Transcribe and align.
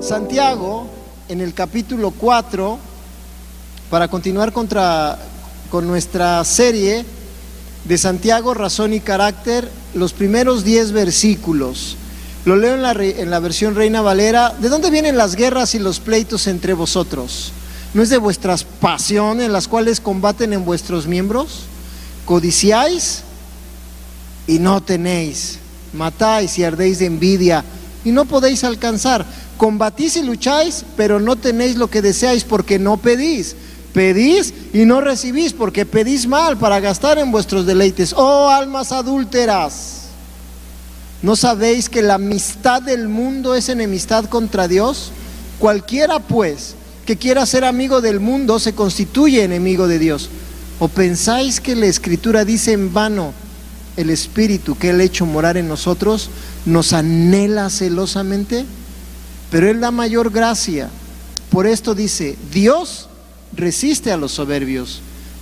Santiago, 0.00 0.88
en 1.28 1.42
el 1.42 1.52
capítulo 1.52 2.10
4, 2.10 2.78
para 3.90 4.08
continuar 4.08 4.50
contra, 4.50 5.18
con 5.70 5.86
nuestra 5.86 6.42
serie 6.44 7.04
de 7.84 7.98
Santiago, 7.98 8.54
Razón 8.54 8.94
y 8.94 9.00
Carácter, 9.00 9.70
los 9.92 10.14
primeros 10.14 10.64
10 10.64 10.92
versículos. 10.92 11.96
Lo 12.46 12.56
leo 12.56 12.74
en 12.74 12.82
la, 12.82 12.92
en 12.92 13.30
la 13.30 13.40
versión 13.40 13.74
Reina 13.74 14.00
Valera. 14.00 14.54
¿De 14.58 14.70
dónde 14.70 14.90
vienen 14.90 15.18
las 15.18 15.36
guerras 15.36 15.74
y 15.74 15.78
los 15.78 16.00
pleitos 16.00 16.46
entre 16.46 16.72
vosotros? 16.72 17.52
¿No 17.92 18.02
es 18.02 18.08
de 18.08 18.16
vuestras 18.16 18.64
pasiones 18.64 19.50
las 19.50 19.68
cuales 19.68 20.00
combaten 20.00 20.54
en 20.54 20.64
vuestros 20.64 21.06
miembros? 21.06 21.64
Codiciáis 22.24 23.22
y 24.46 24.60
no 24.60 24.82
tenéis. 24.82 25.58
Matáis 25.92 26.58
y 26.58 26.64
ardéis 26.64 27.00
de 27.00 27.06
envidia 27.06 27.64
y 28.02 28.12
no 28.12 28.24
podéis 28.24 28.64
alcanzar. 28.64 29.26
Combatís 29.60 30.16
y 30.16 30.22
lucháis, 30.22 30.86
pero 30.96 31.20
no 31.20 31.36
tenéis 31.36 31.76
lo 31.76 31.90
que 31.90 32.00
deseáis 32.00 32.44
porque 32.44 32.78
no 32.78 32.96
pedís. 32.96 33.54
Pedís 33.92 34.54
y 34.72 34.86
no 34.86 35.02
recibís 35.02 35.52
porque 35.52 35.84
pedís 35.84 36.26
mal 36.26 36.56
para 36.56 36.80
gastar 36.80 37.18
en 37.18 37.30
vuestros 37.30 37.66
deleites. 37.66 38.14
Oh 38.16 38.48
almas 38.48 38.90
adúlteras. 38.90 40.04
¿No 41.20 41.36
sabéis 41.36 41.90
que 41.90 42.00
la 42.00 42.14
amistad 42.14 42.80
del 42.80 43.08
mundo 43.08 43.54
es 43.54 43.68
enemistad 43.68 44.24
contra 44.24 44.66
Dios? 44.66 45.12
Cualquiera 45.58 46.20
pues 46.20 46.74
que 47.04 47.18
quiera 47.18 47.44
ser 47.44 47.66
amigo 47.66 48.00
del 48.00 48.18
mundo 48.18 48.60
se 48.60 48.72
constituye 48.72 49.44
enemigo 49.44 49.88
de 49.88 49.98
Dios. 49.98 50.30
¿O 50.78 50.88
pensáis 50.88 51.60
que 51.60 51.76
la 51.76 51.84
escritura 51.84 52.46
dice 52.46 52.72
en 52.72 52.94
vano, 52.94 53.34
el 53.98 54.08
Espíritu 54.08 54.78
que 54.78 54.88
Él 54.88 55.02
hecho 55.02 55.26
morar 55.26 55.58
en 55.58 55.68
nosotros 55.68 56.30
nos 56.64 56.94
anhela 56.94 57.68
celosamente? 57.68 58.64
Pero 59.50 59.68
Él 59.68 59.80
da 59.80 59.90
mayor 59.90 60.30
gracia. 60.30 60.88
Por 61.50 61.66
esto 61.66 61.94
dice, 61.94 62.36
Dios 62.52 63.08
resiste 63.52 64.12
a 64.12 64.16
los 64.16 64.32
soberbios 64.32 65.00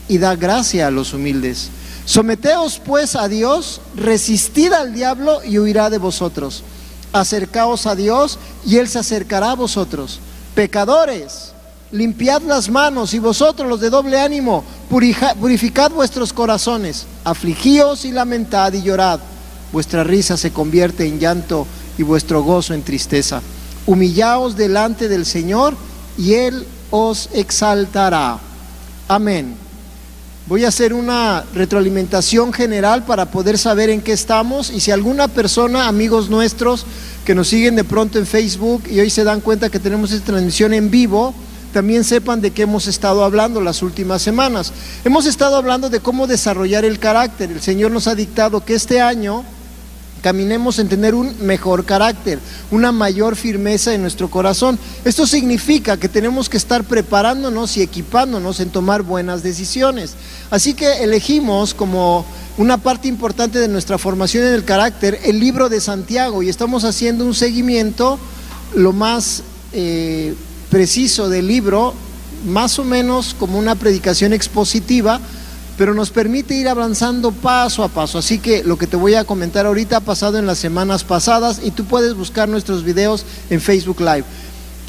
y 0.09 0.19
da 0.19 0.35
gracia 0.35 0.87
a 0.87 0.91
los 0.91 1.13
humildes. 1.13 1.69
Someteos 2.07 2.81
pues 2.85 3.15
a 3.17 3.29
Dios, 3.29 3.83
resistid 3.95 4.73
al 4.73 4.95
diablo 4.95 5.45
y 5.45 5.59
huirá 5.59 5.91
de 5.91 5.99
vosotros. 5.99 6.63
Acercaos 7.13 7.87
a 7.87 7.95
Dios 7.95 8.39
y 8.65 8.77
Él 8.77 8.89
se 8.89 8.99
acercará 8.99 9.51
a 9.51 9.57
vosotros. 9.57 10.21
Pecadores, 10.55 11.53
limpiad 11.93 12.41
las 12.43 12.71
manos 12.71 13.13
y 13.13 13.19
vosotros 13.19 13.69
los 13.69 13.81
de 13.81 13.91
doble 13.91 14.19
ánimo, 14.19 14.65
purificad 14.89 15.91
vuestros 15.91 16.33
corazones, 16.33 17.07
afligíos 17.25 18.07
y 18.07 18.13
lamentad 18.13 18.73
y 18.73 18.83
llorad. 18.83 19.21
Vuestra 19.71 20.03
risa 20.03 20.39
se 20.39 20.51
convierte 20.51 21.07
en 21.07 21.21
llanto 21.21 21.67
y 21.99 22.03
vuestro 22.03 22.43
gozo 22.43 22.73
en 22.73 22.83
tristeza. 22.83 23.43
Humillaos 23.89 24.55
delante 24.55 25.09
del 25.09 25.25
Señor 25.25 25.75
y 26.19 26.35
Él 26.35 26.67
os 26.91 27.31
exaltará. 27.33 28.39
Amén. 29.09 29.55
Voy 30.47 30.67
a 30.67 30.69
hacer 30.69 30.93
una 30.93 31.47
retroalimentación 31.55 32.53
general 32.53 33.07
para 33.07 33.31
poder 33.31 33.57
saber 33.57 33.89
en 33.89 34.03
qué 34.03 34.13
estamos 34.13 34.71
y 34.71 34.81
si 34.81 34.91
alguna 34.91 35.27
persona, 35.27 35.89
amigos 35.89 36.29
nuestros 36.29 36.85
que 37.25 37.35
nos 37.35 37.49
siguen 37.49 37.77
de 37.77 37.85
pronto 37.85 38.19
en 38.19 38.27
Facebook 38.27 38.83
y 38.91 39.01
hoy 39.01 39.09
se 39.09 39.25
dan 39.25 39.41
cuenta 39.41 39.71
que 39.71 39.81
tenemos 39.81 40.13
esta 40.13 40.33
transmisión 40.33 40.75
en 40.75 40.91
vivo, 40.91 41.35
también 41.73 42.05
sepan 42.05 42.43
de 42.43 42.51
qué 42.51 42.65
hemos 42.65 42.89
estado 42.89 43.25
hablando 43.25 43.63
las 43.63 43.83
últimas 43.83 44.21
semanas. 44.21 44.71
Hemos 45.03 45.25
estado 45.25 45.57
hablando 45.57 45.89
de 45.89 46.01
cómo 46.01 46.27
desarrollar 46.27 46.85
el 46.85 46.99
carácter. 46.99 47.51
El 47.51 47.63
Señor 47.63 47.91
nos 47.91 48.07
ha 48.07 48.15
dictado 48.15 48.63
que 48.63 48.75
este 48.75 49.01
año 49.01 49.45
caminemos 50.23 50.79
en 50.79 50.89
tener 50.89 51.15
un 51.15 51.35
mejor 51.41 51.85
carácter, 51.85 52.39
una 52.71 52.93
mayor 52.93 53.37
firmeza 53.37 53.95
en 53.95 54.03
nuestro 54.03 54.31
corazón. 54.31 54.79
Esto 55.05 55.27
significa 55.27 55.97
que 55.97 56.09
tenemos 56.09 56.49
que 56.49 56.57
estar 56.57 56.85
preparándonos 56.85 57.77
y 57.77 57.83
equipándonos 57.83 58.61
en 58.61 58.71
tomar 58.71 59.03
buenas 59.03 59.43
decisiones. 59.43 60.15
Así 60.51 60.75
que 60.75 61.05
elegimos 61.05 61.75
como 61.75 62.25
una 62.57 62.79
parte 62.79 63.09
importante 63.09 63.61
de 63.61 63.69
nuestra 63.69 63.99
formación 63.99 64.45
en 64.45 64.55
el 64.55 64.65
carácter 64.65 65.21
el 65.25 65.39
libro 65.39 65.69
de 65.69 65.81
Santiago 65.81 66.43
y 66.43 66.49
estamos 66.49 66.85
haciendo 66.85 67.25
un 67.25 67.35
seguimiento 67.35 68.19
lo 68.75 68.93
más 68.93 69.43
eh, 69.73 70.35
preciso 70.71 71.29
del 71.29 71.47
libro, 71.47 71.95
más 72.47 72.79
o 72.79 72.85
menos 72.85 73.35
como 73.39 73.59
una 73.59 73.75
predicación 73.75 74.33
expositiva 74.33 75.21
pero 75.79 75.95
nos 75.95 76.11
permite 76.11 76.55
ir 76.55 76.69
avanzando 76.69 77.31
paso 77.31 77.85
a 77.85 77.89
paso. 77.89 78.19
Así 78.19 78.41
que 78.41 78.65
lo 78.65 78.77
que 78.77 78.89
te 78.89 78.97
voy 78.97 79.15
a 79.15 79.25
comentar 79.25 79.65
ahorita 79.65 79.99
ha 79.99 80.01
pasado 80.01 80.37
en 80.37 80.45
las 80.45 80.59
semanas 80.59 81.05
pasadas 81.05 81.61
y 81.63 81.71
tú 81.71 81.85
puedes 81.85 82.15
buscar 82.15 82.49
nuestros 82.49 82.83
videos 82.83 83.25
en 83.49 83.61
Facebook 83.61 84.01
Live. 84.01 84.25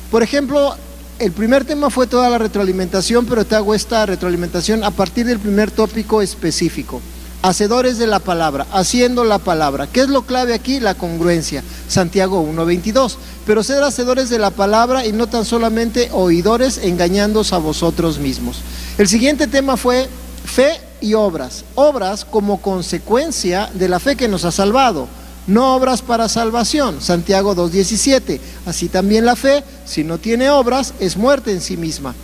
Por 0.09 0.23
ejemplo, 0.23 0.75
el 1.19 1.31
primer 1.31 1.63
tema 1.63 1.91
fue 1.91 2.07
toda 2.07 2.27
la 2.29 2.39
retroalimentación, 2.39 3.27
pero 3.27 3.45
te 3.45 3.55
hago 3.55 3.75
esta 3.75 4.03
retroalimentación 4.07 4.83
a 4.83 4.89
partir 4.89 5.27
del 5.27 5.37
primer 5.37 5.69
tópico 5.69 6.23
específico. 6.23 7.01
Hacedores 7.43 7.99
de 7.99 8.07
la 8.07 8.19
palabra, 8.19 8.65
haciendo 8.73 9.23
la 9.23 9.37
palabra. 9.37 9.87
¿Qué 9.87 10.01
es 10.01 10.09
lo 10.09 10.23
clave 10.23 10.55
aquí? 10.55 10.79
La 10.79 10.95
congruencia. 10.95 11.63
Santiago 11.87 12.43
1.22. 12.43 13.15
Pero 13.45 13.63
ser 13.63 13.83
hacedores 13.83 14.29
de 14.29 14.39
la 14.39 14.49
palabra 14.49 15.05
y 15.05 15.13
no 15.13 15.27
tan 15.27 15.45
solamente 15.45 16.09
oidores 16.11 16.79
engañándoos 16.79 17.53
a 17.53 17.59
vosotros 17.59 18.17
mismos. 18.17 18.57
El 18.97 19.07
siguiente 19.07 19.47
tema 19.47 19.77
fue 19.77 20.09
Fe 20.53 20.79
y 20.99 21.13
obras. 21.13 21.63
Obras 21.75 22.25
como 22.25 22.61
consecuencia 22.61 23.69
de 23.73 23.87
la 23.87 23.99
fe 23.99 24.15
que 24.15 24.27
nos 24.27 24.45
ha 24.45 24.51
salvado, 24.51 25.07
no 25.47 25.75
obras 25.75 26.01
para 26.01 26.29
salvación. 26.29 27.01
Santiago 27.01 27.55
2.17. 27.55 28.39
Así 28.65 28.89
también 28.89 29.25
la 29.25 29.35
fe, 29.35 29.63
si 29.85 30.03
no 30.03 30.17
tiene 30.17 30.49
obras, 30.49 30.93
es 30.99 31.17
muerte 31.17 31.51
en 31.51 31.61
sí 31.61 31.77
misma. 31.77 32.15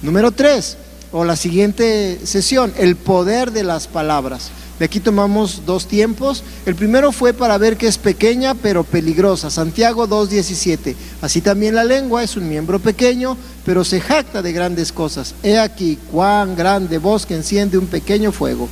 Número 0.00 0.32
3, 0.32 0.76
o 1.12 1.24
la 1.24 1.36
siguiente 1.36 2.20
sesión, 2.24 2.72
el 2.78 2.96
poder 2.96 3.52
de 3.52 3.64
las 3.64 3.86
palabras. 3.86 4.50
De 4.78 4.86
aquí 4.86 5.00
tomamos 5.00 5.62
dos 5.66 5.86
tiempos. 5.86 6.42
El 6.66 6.74
primero 6.74 7.12
fue 7.12 7.32
para 7.32 7.58
ver 7.58 7.76
que 7.76 7.86
es 7.86 7.98
pequeña 7.98 8.54
pero 8.54 8.84
peligrosa. 8.84 9.50
Santiago 9.50 10.08
2.17. 10.08 10.94
Así 11.20 11.40
también 11.40 11.74
la 11.74 11.84
lengua 11.84 12.22
es 12.22 12.36
un 12.36 12.48
miembro 12.48 12.78
pequeño, 12.78 13.36
pero 13.64 13.84
se 13.84 14.00
jacta 14.00 14.42
de 14.42 14.52
grandes 14.52 14.92
cosas. 14.92 15.34
He 15.42 15.58
aquí 15.58 15.98
cuán 16.10 16.56
grande 16.56 16.98
bosque 16.98 17.34
enciende 17.34 17.78
un 17.78 17.86
pequeño 17.86 18.32
fuego. 18.32 18.68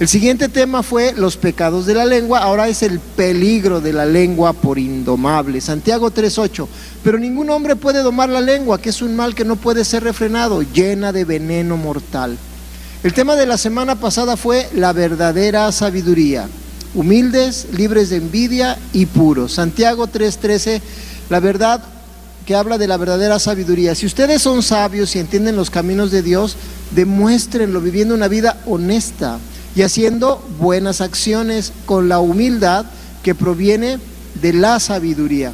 El 0.00 0.08
siguiente 0.08 0.48
tema 0.48 0.82
fue 0.82 1.12
los 1.14 1.36
pecados 1.36 1.84
de 1.84 1.92
la 1.92 2.06
lengua, 2.06 2.38
ahora 2.38 2.68
es 2.68 2.82
el 2.82 3.00
peligro 3.00 3.82
de 3.82 3.92
la 3.92 4.06
lengua 4.06 4.54
por 4.54 4.78
indomable. 4.78 5.60
Santiago 5.60 6.10
3.8, 6.10 6.66
pero 7.04 7.18
ningún 7.18 7.50
hombre 7.50 7.76
puede 7.76 8.02
domar 8.02 8.30
la 8.30 8.40
lengua, 8.40 8.80
que 8.80 8.88
es 8.88 9.02
un 9.02 9.14
mal 9.14 9.34
que 9.34 9.44
no 9.44 9.56
puede 9.56 9.84
ser 9.84 10.02
refrenado, 10.02 10.62
llena 10.62 11.12
de 11.12 11.26
veneno 11.26 11.76
mortal. 11.76 12.38
El 13.02 13.14
tema 13.14 13.34
de 13.34 13.46
la 13.46 13.56
semana 13.56 13.94
pasada 13.94 14.36
fue 14.36 14.68
la 14.74 14.92
verdadera 14.92 15.72
sabiduría. 15.72 16.50
Humildes, 16.94 17.68
libres 17.72 18.10
de 18.10 18.16
envidia 18.16 18.78
y 18.92 19.06
puros. 19.06 19.54
Santiago 19.54 20.06
3:13, 20.06 20.82
la 21.30 21.40
verdad 21.40 21.82
que 22.44 22.54
habla 22.54 22.76
de 22.76 22.86
la 22.86 22.98
verdadera 22.98 23.38
sabiduría. 23.38 23.94
Si 23.94 24.04
ustedes 24.04 24.42
son 24.42 24.62
sabios 24.62 25.16
y 25.16 25.18
entienden 25.18 25.56
los 25.56 25.70
caminos 25.70 26.10
de 26.10 26.20
Dios, 26.20 26.56
demuéstrenlo 26.90 27.80
viviendo 27.80 28.14
una 28.14 28.28
vida 28.28 28.60
honesta 28.66 29.38
y 29.74 29.80
haciendo 29.80 30.46
buenas 30.58 31.00
acciones 31.00 31.72
con 31.86 32.10
la 32.10 32.18
humildad 32.18 32.84
que 33.22 33.34
proviene 33.34 33.98
de 34.42 34.52
la 34.52 34.78
sabiduría. 34.78 35.52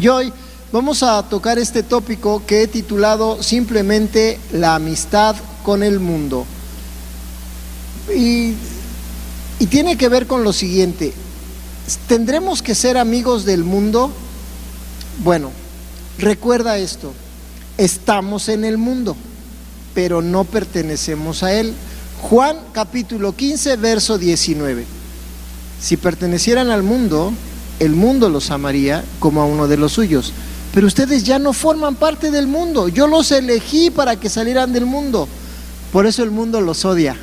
Y 0.00 0.06
hoy 0.06 0.32
vamos 0.70 1.02
a 1.02 1.20
tocar 1.24 1.58
este 1.58 1.82
tópico 1.82 2.44
que 2.46 2.62
he 2.62 2.66
titulado 2.68 3.42
simplemente 3.42 4.38
la 4.52 4.76
amistad 4.76 5.34
con 5.62 5.82
el 5.82 6.00
mundo. 6.00 6.46
Y, 8.14 8.54
tiene 9.70 9.96
que 9.96 10.08
ver 10.08 10.26
con 10.26 10.44
lo 10.44 10.52
siguiente, 10.52 11.14
¿tendremos 12.08 12.62
que 12.62 12.74
ser 12.74 12.98
amigos 12.98 13.44
del 13.44 13.64
mundo? 13.64 14.10
Bueno, 15.22 15.50
recuerda 16.18 16.76
esto, 16.78 17.14
estamos 17.78 18.48
en 18.48 18.64
el 18.64 18.76
mundo, 18.76 19.16
pero 19.94 20.20
no 20.20 20.44
pertenecemos 20.44 21.42
a 21.42 21.54
él. 21.54 21.74
Juan 22.22 22.58
capítulo 22.72 23.34
15, 23.34 23.76
verso 23.76 24.18
19. 24.18 24.84
Si 25.80 25.96
pertenecieran 25.96 26.70
al 26.70 26.82
mundo, 26.82 27.32
el 27.78 27.92
mundo 27.92 28.28
los 28.28 28.50
amaría 28.50 29.04
como 29.20 29.40
a 29.42 29.46
uno 29.46 29.68
de 29.68 29.76
los 29.76 29.92
suyos. 29.92 30.32
Pero 30.74 30.86
ustedes 30.86 31.24
ya 31.24 31.38
no 31.38 31.52
forman 31.52 31.96
parte 31.96 32.30
del 32.30 32.46
mundo. 32.46 32.88
Yo 32.88 33.06
los 33.06 33.30
elegí 33.30 33.90
para 33.90 34.16
que 34.16 34.28
salieran 34.28 34.72
del 34.72 34.86
mundo. 34.86 35.28
Por 35.92 36.06
eso 36.06 36.22
el 36.22 36.30
mundo 36.30 36.60
los 36.60 36.84
odia. 36.84 37.16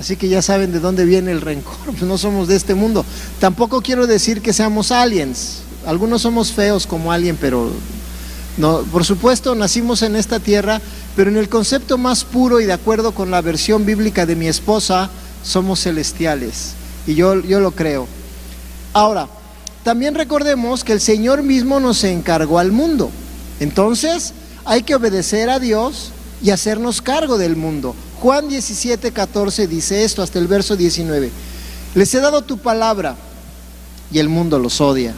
Así 0.00 0.16
que 0.16 0.28
ya 0.28 0.42
saben 0.42 0.72
de 0.72 0.80
dónde 0.80 1.04
viene 1.04 1.30
el 1.30 1.40
rencor. 1.40 1.76
No 2.02 2.18
somos 2.18 2.48
de 2.48 2.56
este 2.56 2.74
mundo. 2.74 3.04
Tampoco 3.38 3.80
quiero 3.80 4.06
decir 4.06 4.42
que 4.42 4.52
seamos 4.52 4.90
aliens. 4.90 5.60
Algunos 5.86 6.22
somos 6.22 6.52
feos 6.52 6.86
como 6.86 7.12
alguien, 7.12 7.38
pero 7.40 7.70
no, 8.58 8.80
por 8.92 9.04
supuesto 9.04 9.54
nacimos 9.54 10.02
en 10.02 10.16
esta 10.16 10.40
tierra, 10.40 10.80
pero 11.16 11.30
en 11.30 11.36
el 11.36 11.48
concepto 11.48 11.96
más 11.96 12.24
puro 12.24 12.60
y 12.60 12.66
de 12.66 12.72
acuerdo 12.72 13.12
con 13.12 13.30
la 13.30 13.40
versión 13.40 13.86
bíblica 13.86 14.26
de 14.26 14.36
mi 14.36 14.48
esposa, 14.48 15.08
somos 15.42 15.80
celestiales. 15.80 16.72
Y 17.06 17.14
yo, 17.14 17.40
yo 17.40 17.60
lo 17.60 17.70
creo. 17.70 18.06
Ahora, 18.92 19.28
también 19.84 20.14
recordemos 20.14 20.84
que 20.84 20.92
el 20.92 21.00
Señor 21.00 21.42
mismo 21.42 21.80
nos 21.80 22.04
encargó 22.04 22.58
al 22.58 22.72
mundo. 22.72 23.10
Entonces, 23.60 24.34
hay 24.64 24.82
que 24.82 24.94
obedecer 24.94 25.48
a 25.48 25.58
Dios 25.58 26.12
y 26.42 26.50
hacernos 26.50 27.02
cargo 27.02 27.38
del 27.38 27.56
mundo. 27.56 27.94
Juan 28.20 28.48
17, 28.48 29.12
14 29.12 29.66
dice 29.66 30.04
esto 30.04 30.22
hasta 30.22 30.38
el 30.38 30.46
verso 30.46 30.76
19. 30.76 31.30
Les 31.94 32.14
he 32.14 32.20
dado 32.20 32.42
tu 32.42 32.58
palabra 32.58 33.16
y 34.12 34.18
el 34.18 34.28
mundo 34.28 34.58
los 34.58 34.80
odia, 34.80 35.14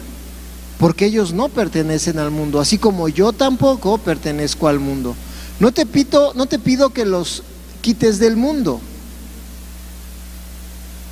porque 0.79 1.05
ellos 1.05 1.33
no 1.33 1.49
pertenecen 1.49 2.19
al 2.19 2.31
mundo, 2.31 2.59
así 2.59 2.77
como 2.77 3.09
yo 3.09 3.33
tampoco 3.33 3.97
pertenezco 3.97 4.67
al 4.67 4.79
mundo. 4.79 5.15
No 5.59 5.71
te 5.71 5.85
pido, 5.85 6.33
no 6.33 6.45
te 6.45 6.59
pido 6.59 6.89
que 6.89 7.05
los 7.05 7.43
quites 7.81 8.19
del 8.19 8.35
mundo, 8.35 8.81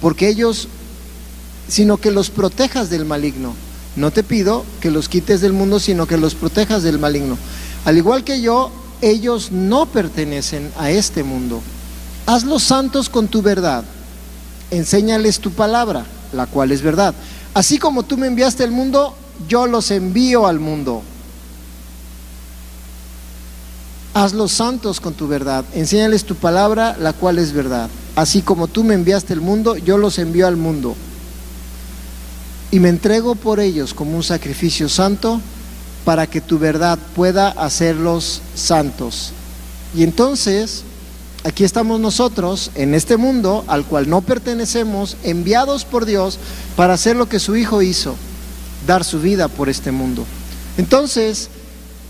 porque 0.02 0.30
ellos, 0.30 0.68
sino 1.68 1.98
que 1.98 2.12
los 2.12 2.30
protejas 2.30 2.90
del 2.90 3.06
maligno. 3.06 3.54
No 3.96 4.10
te 4.10 4.24
pido 4.24 4.63
que 4.80 4.90
los 4.90 5.10
quites 5.10 5.42
del 5.42 5.52
mundo, 5.52 5.80
sino 5.80 6.08
que 6.08 6.18
los 6.18 6.34
protejas 6.34 6.81
del 6.81 6.98
maligno. 6.98 7.38
Al 7.84 7.98
igual 7.98 8.24
que 8.24 8.42
yo, 8.42 8.72
ellos 9.01 9.51
no 9.51 9.86
pertenecen 9.86 10.71
a 10.77 10.92
este 10.92 11.24
mundo. 11.24 11.62
Hazlos 12.25 12.63
santos 12.63 13.09
con 13.09 13.27
tu 13.27 13.42
verdad. 13.42 13.83
Enséñales 14.69 15.39
tu 15.39 15.51
palabra, 15.51 16.06
la 16.33 16.45
cual 16.45 16.71
es 16.71 16.81
verdad. 16.81 17.13
Así 17.53 17.77
como 17.77 18.03
tú 18.03 18.18
me 18.18 18.27
enviaste 18.27 18.63
al 18.63 18.71
mundo, 18.71 19.15
yo 19.48 19.68
los 19.68 19.92
envío 19.92 20.48
al 20.48 20.59
mundo. 20.59 21.01
Hazlos 24.13 24.51
santos 24.51 25.00
con 25.00 25.13
tu 25.13 25.27
verdad. 25.27 25.65
Enséñales 25.74 26.24
tu 26.24 26.36
palabra, 26.36 26.95
la 27.00 27.13
cual 27.13 27.39
es 27.39 27.53
verdad. 27.53 27.89
Así 28.15 28.42
como 28.42 28.68
tú 28.68 28.83
me 28.83 28.94
enviaste 28.94 29.33
al 29.33 29.42
mundo, 29.42 29.77
yo 29.77 29.98
los 29.98 30.19
envío 30.19 30.48
al 30.48 30.57
mundo. 30.57 30.95
Y 32.71 32.80
me 32.80 32.89
entrego 32.89 33.36
por 33.36 33.59
ellos 33.59 33.94
como 33.94 34.15
un 34.15 34.24
sacrificio 34.24 34.88
santo 34.88 35.42
para 36.06 36.27
que 36.27 36.42
tu 36.42 36.57
verdad 36.57 36.98
pueda 37.15 37.50
hacerlos 37.50 38.42
santos. 38.56 39.31
Y 39.95 40.03
entonces, 40.03 40.83
aquí 41.44 41.63
estamos 41.63 42.00
nosotros 42.00 42.71
en 42.75 42.94
este 42.94 43.18
mundo 43.18 43.63
al 43.68 43.86
cual 43.86 44.09
no 44.09 44.21
pertenecemos, 44.21 45.18
enviados 45.24 45.86
por 45.86 46.06
Dios 46.06 46.39
para 46.75 46.94
hacer 46.94 47.15
lo 47.15 47.27
que 47.27 47.39
su 47.39 47.56
Hijo 47.56 47.81
hizo, 47.81 48.15
dar 48.88 49.03
su 49.03 49.19
vida 49.19 49.48
por 49.48 49.69
este 49.69 49.92
mundo. 49.92 50.25
Entonces, 50.77 51.50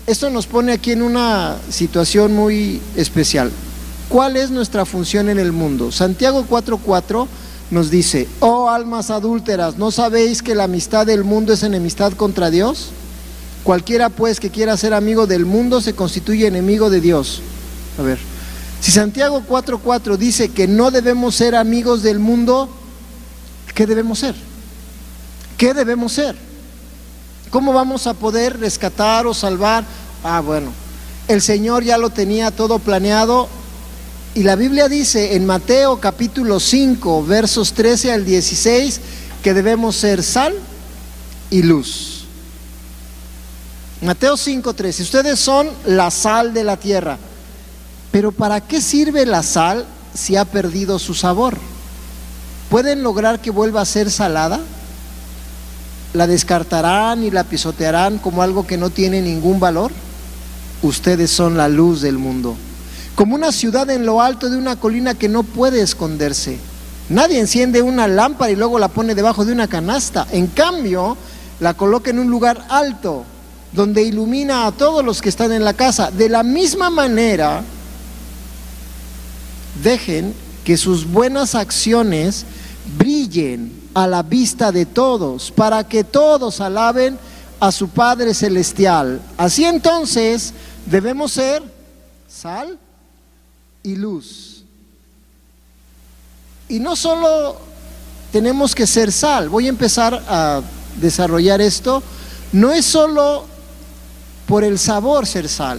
esto 0.06 0.30
nos 0.30 0.46
pone 0.46 0.72
aquí 0.72 0.92
en 0.92 1.02
una 1.02 1.56
situación 1.70 2.34
muy 2.34 2.80
especial. 2.96 3.50
¿Cuál 4.08 4.36
es 4.36 4.50
nuestra 4.50 4.84
función 4.84 5.28
en 5.28 5.38
el 5.38 5.52
mundo? 5.52 5.92
Santiago 5.92 6.44
4:4 6.48 7.26
nos 7.70 7.90
dice, 7.90 8.28
oh 8.40 8.68
almas 8.68 9.10
adúlteras, 9.10 9.78
¿no 9.78 9.90
sabéis 9.90 10.42
que 10.42 10.54
la 10.54 10.64
amistad 10.64 11.06
del 11.06 11.24
mundo 11.24 11.54
es 11.54 11.62
enemistad 11.62 12.12
contra 12.12 12.50
Dios? 12.50 12.90
Cualquiera 13.64 14.08
pues 14.08 14.40
que 14.40 14.50
quiera 14.50 14.76
ser 14.76 14.92
amigo 14.92 15.26
del 15.26 15.46
mundo 15.46 15.80
se 15.80 15.94
constituye 15.94 16.46
enemigo 16.46 16.90
de 16.90 17.00
Dios. 17.00 17.42
A 17.98 18.02
ver, 18.02 18.18
si 18.80 18.90
Santiago 18.90 19.42
4:4 19.48 20.16
dice 20.16 20.48
que 20.48 20.66
no 20.66 20.90
debemos 20.90 21.36
ser 21.36 21.54
amigos 21.54 22.02
del 22.02 22.18
mundo, 22.18 22.68
¿qué 23.74 23.86
debemos 23.86 24.18
ser? 24.18 24.34
¿Qué 25.56 25.74
debemos 25.74 26.12
ser? 26.12 26.34
¿Cómo 27.50 27.72
vamos 27.72 28.06
a 28.06 28.14
poder 28.14 28.58
rescatar 28.58 29.26
o 29.26 29.34
salvar? 29.34 29.84
Ah, 30.24 30.40
bueno, 30.40 30.72
el 31.28 31.40
Señor 31.40 31.84
ya 31.84 31.98
lo 31.98 32.10
tenía 32.10 32.50
todo 32.50 32.80
planeado 32.80 33.48
y 34.34 34.42
la 34.44 34.56
Biblia 34.56 34.88
dice 34.88 35.36
en 35.36 35.44
Mateo 35.44 36.00
capítulo 36.00 36.58
5, 36.58 37.24
versos 37.24 37.74
13 37.74 38.12
al 38.12 38.24
16, 38.24 39.00
que 39.42 39.52
debemos 39.52 39.94
ser 39.94 40.22
sal 40.22 40.54
y 41.50 41.62
luz. 41.62 42.11
Mateo 44.02 44.36
5:13, 44.36 45.02
ustedes 45.02 45.38
son 45.38 45.70
la 45.86 46.10
sal 46.10 46.52
de 46.52 46.64
la 46.64 46.76
tierra. 46.76 47.18
Pero 48.10 48.32
¿para 48.32 48.60
qué 48.60 48.80
sirve 48.80 49.24
la 49.24 49.44
sal 49.44 49.86
si 50.12 50.34
ha 50.34 50.44
perdido 50.44 50.98
su 50.98 51.14
sabor? 51.14 51.56
¿Pueden 52.68 53.04
lograr 53.04 53.40
que 53.40 53.52
vuelva 53.52 53.80
a 53.80 53.84
ser 53.86 54.10
salada? 54.10 54.58
¿La 56.14 56.26
descartarán 56.26 57.22
y 57.22 57.30
la 57.30 57.44
pisotearán 57.44 58.18
como 58.18 58.42
algo 58.42 58.66
que 58.66 58.76
no 58.76 58.90
tiene 58.90 59.22
ningún 59.22 59.60
valor? 59.60 59.92
Ustedes 60.82 61.30
son 61.30 61.56
la 61.56 61.68
luz 61.68 62.00
del 62.00 62.18
mundo, 62.18 62.56
como 63.14 63.36
una 63.36 63.52
ciudad 63.52 63.88
en 63.88 64.04
lo 64.04 64.20
alto 64.20 64.50
de 64.50 64.56
una 64.56 64.74
colina 64.74 65.14
que 65.14 65.28
no 65.28 65.44
puede 65.44 65.80
esconderse. 65.80 66.58
Nadie 67.08 67.38
enciende 67.38 67.82
una 67.82 68.08
lámpara 68.08 68.50
y 68.50 68.56
luego 68.56 68.80
la 68.80 68.88
pone 68.88 69.14
debajo 69.14 69.44
de 69.44 69.52
una 69.52 69.68
canasta. 69.68 70.26
En 70.32 70.48
cambio, 70.48 71.16
la 71.60 71.74
coloca 71.74 72.10
en 72.10 72.18
un 72.18 72.28
lugar 72.28 72.66
alto 72.68 73.26
donde 73.72 74.02
ilumina 74.02 74.66
a 74.66 74.72
todos 74.72 75.04
los 75.04 75.20
que 75.22 75.28
están 75.28 75.52
en 75.52 75.64
la 75.64 75.74
casa. 75.74 76.10
De 76.10 76.28
la 76.28 76.42
misma 76.42 76.90
manera, 76.90 77.62
dejen 79.82 80.34
que 80.64 80.76
sus 80.76 81.06
buenas 81.10 81.54
acciones 81.54 82.44
brillen 82.98 83.72
a 83.94 84.06
la 84.06 84.22
vista 84.22 84.72
de 84.72 84.86
todos, 84.86 85.50
para 85.50 85.84
que 85.84 86.04
todos 86.04 86.60
alaben 86.60 87.18
a 87.60 87.72
su 87.72 87.88
Padre 87.88 88.34
Celestial. 88.34 89.20
Así 89.36 89.64
entonces 89.64 90.52
debemos 90.86 91.32
ser 91.32 91.62
sal 92.28 92.78
y 93.82 93.96
luz. 93.96 94.64
Y 96.68 96.80
no 96.80 96.96
solo 96.96 97.56
tenemos 98.32 98.74
que 98.74 98.86
ser 98.86 99.12
sal, 99.12 99.48
voy 99.48 99.66
a 99.66 99.70
empezar 99.70 100.14
a 100.26 100.62
desarrollar 101.00 101.60
esto, 101.60 102.02
no 102.52 102.72
es 102.72 102.84
solo 102.84 103.44
por 104.52 104.64
el 104.64 104.78
sabor 104.78 105.26
ser 105.26 105.48
sal. 105.48 105.78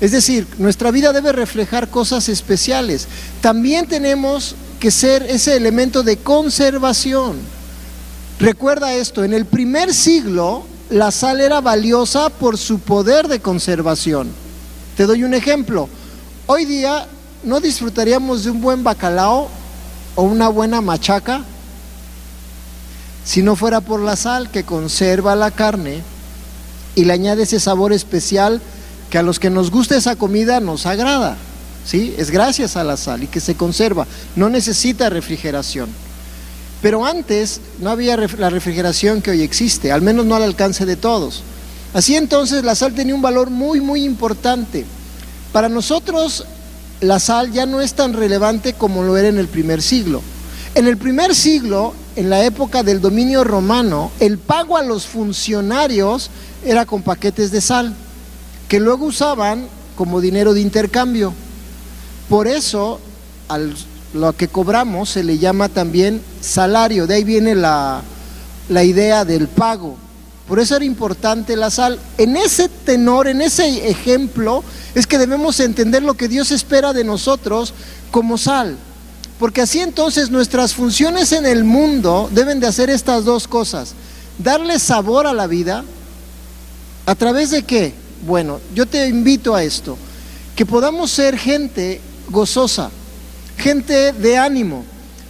Es 0.00 0.10
decir, 0.10 0.46
nuestra 0.56 0.90
vida 0.90 1.12
debe 1.12 1.30
reflejar 1.30 1.90
cosas 1.90 2.30
especiales. 2.30 3.06
También 3.42 3.86
tenemos 3.86 4.54
que 4.80 4.90
ser 4.90 5.24
ese 5.24 5.54
elemento 5.58 6.02
de 6.02 6.16
conservación. 6.16 7.36
Recuerda 8.40 8.94
esto, 8.94 9.24
en 9.24 9.34
el 9.34 9.44
primer 9.44 9.92
siglo 9.92 10.64
la 10.88 11.10
sal 11.10 11.38
era 11.42 11.60
valiosa 11.60 12.30
por 12.30 12.56
su 12.56 12.78
poder 12.78 13.28
de 13.28 13.40
conservación. 13.40 14.30
Te 14.96 15.04
doy 15.04 15.22
un 15.22 15.34
ejemplo. 15.34 15.90
Hoy 16.46 16.64
día 16.64 17.06
no 17.42 17.60
disfrutaríamos 17.60 18.44
de 18.44 18.52
un 18.52 18.62
buen 18.62 18.82
bacalao 18.82 19.50
o 20.14 20.22
una 20.22 20.48
buena 20.48 20.80
machaca 20.80 21.44
si 23.22 23.42
no 23.42 23.54
fuera 23.54 23.82
por 23.82 24.00
la 24.00 24.16
sal 24.16 24.50
que 24.50 24.64
conserva 24.64 25.36
la 25.36 25.50
carne 25.50 26.13
y 26.94 27.04
le 27.04 27.12
añade 27.12 27.42
ese 27.42 27.60
sabor 27.60 27.92
especial 27.92 28.60
que 29.10 29.18
a 29.18 29.22
los 29.22 29.38
que 29.38 29.50
nos 29.50 29.70
gusta 29.70 29.96
esa 29.96 30.16
comida 30.16 30.60
nos 30.60 30.86
agrada. 30.86 31.36
¿sí? 31.84 32.14
Es 32.18 32.30
gracias 32.30 32.76
a 32.76 32.84
la 32.84 32.96
sal 32.96 33.22
y 33.22 33.26
que 33.26 33.40
se 33.40 33.54
conserva, 33.54 34.06
no 34.36 34.48
necesita 34.48 35.10
refrigeración. 35.10 35.88
Pero 36.82 37.06
antes 37.06 37.60
no 37.80 37.90
había 37.90 38.16
la 38.16 38.50
refrigeración 38.50 39.22
que 39.22 39.30
hoy 39.30 39.42
existe, 39.42 39.90
al 39.90 40.02
menos 40.02 40.26
no 40.26 40.34
al 40.34 40.42
alcance 40.42 40.84
de 40.84 40.96
todos. 40.96 41.42
Así 41.94 42.16
entonces 42.16 42.64
la 42.64 42.74
sal 42.74 42.92
tenía 42.92 43.14
un 43.14 43.22
valor 43.22 43.50
muy, 43.50 43.80
muy 43.80 44.04
importante. 44.04 44.84
Para 45.52 45.68
nosotros 45.68 46.44
la 47.00 47.20
sal 47.20 47.52
ya 47.52 47.66
no 47.66 47.80
es 47.80 47.94
tan 47.94 48.12
relevante 48.12 48.74
como 48.74 49.02
lo 49.02 49.16
era 49.16 49.28
en 49.28 49.38
el 49.38 49.48
primer 49.48 49.80
siglo. 49.80 50.22
En 50.74 50.88
el 50.88 50.96
primer 50.96 51.36
siglo, 51.36 51.94
en 52.16 52.30
la 52.30 52.44
época 52.44 52.82
del 52.82 53.00
dominio 53.00 53.44
romano, 53.44 54.10
el 54.18 54.38
pago 54.38 54.76
a 54.76 54.82
los 54.82 55.06
funcionarios 55.06 56.30
era 56.64 56.84
con 56.84 57.02
paquetes 57.02 57.52
de 57.52 57.60
sal, 57.60 57.94
que 58.66 58.80
luego 58.80 59.06
usaban 59.06 59.68
como 59.94 60.20
dinero 60.20 60.52
de 60.52 60.62
intercambio. 60.62 61.32
Por 62.28 62.48
eso, 62.48 62.98
a 63.48 63.60
lo 64.14 64.32
que 64.32 64.48
cobramos 64.48 65.10
se 65.10 65.22
le 65.22 65.38
llama 65.38 65.68
también 65.68 66.20
salario, 66.40 67.06
de 67.06 67.14
ahí 67.14 67.24
viene 67.24 67.54
la, 67.54 68.02
la 68.68 68.82
idea 68.82 69.24
del 69.24 69.46
pago. 69.46 69.96
Por 70.48 70.58
eso 70.58 70.74
era 70.74 70.84
importante 70.84 71.54
la 71.54 71.70
sal. 71.70 72.00
En 72.18 72.36
ese 72.36 72.68
tenor, 72.68 73.28
en 73.28 73.42
ese 73.42 73.88
ejemplo, 73.88 74.64
es 74.96 75.06
que 75.06 75.18
debemos 75.18 75.60
entender 75.60 76.02
lo 76.02 76.14
que 76.14 76.26
Dios 76.26 76.50
espera 76.50 76.92
de 76.92 77.04
nosotros 77.04 77.72
como 78.10 78.36
sal. 78.38 78.76
Porque 79.44 79.60
así 79.60 79.80
entonces 79.80 80.30
nuestras 80.30 80.72
funciones 80.72 81.30
en 81.32 81.44
el 81.44 81.64
mundo 81.64 82.30
deben 82.32 82.60
de 82.60 82.66
hacer 82.66 82.88
estas 82.88 83.26
dos 83.26 83.46
cosas. 83.46 83.92
Darle 84.38 84.78
sabor 84.78 85.26
a 85.26 85.34
la 85.34 85.46
vida 85.46 85.84
¿A 87.06 87.14
través 87.14 87.50
de 87.50 87.62
qué? 87.62 87.92
Bueno, 88.26 88.60
yo 88.74 88.86
te 88.86 89.06
invito 89.08 89.54
a 89.54 89.62
esto, 89.62 89.98
que 90.56 90.64
podamos 90.64 91.10
ser 91.10 91.36
gente 91.36 92.00
gozosa, 92.30 92.90
gente 93.58 94.12
de 94.12 94.38
ánimo, 94.38 94.84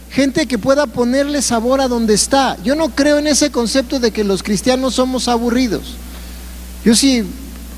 gente 0.09 0.45
que 0.45 0.57
pueda 0.57 0.87
ponerle 0.87 1.41
sabor 1.41 1.81
a 1.81 1.89
donde 1.89 2.13
está. 2.13 2.57
Yo 2.63 2.75
no 2.75 2.95
creo 2.95 3.17
en 3.17 3.27
ese 3.27 3.51
concepto 3.51 3.99
de 3.99 4.11
que 4.11 4.23
los 4.23 4.41
cristianos 4.41 4.95
somos 4.95 5.27
aburridos. 5.27 5.95
Yo 6.85 6.95
sí 6.95 7.25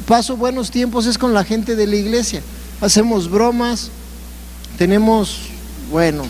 paso 0.05 0.37
buenos 0.37 0.69
tiempos 0.69 1.07
es 1.07 1.17
con 1.17 1.33
la 1.33 1.43
gente 1.43 1.75
de 1.75 1.87
la 1.87 1.95
iglesia. 1.95 2.43
Hacemos 2.79 3.27
bromas, 3.31 3.89
tenemos, 4.77 5.39
bueno, 5.91 6.23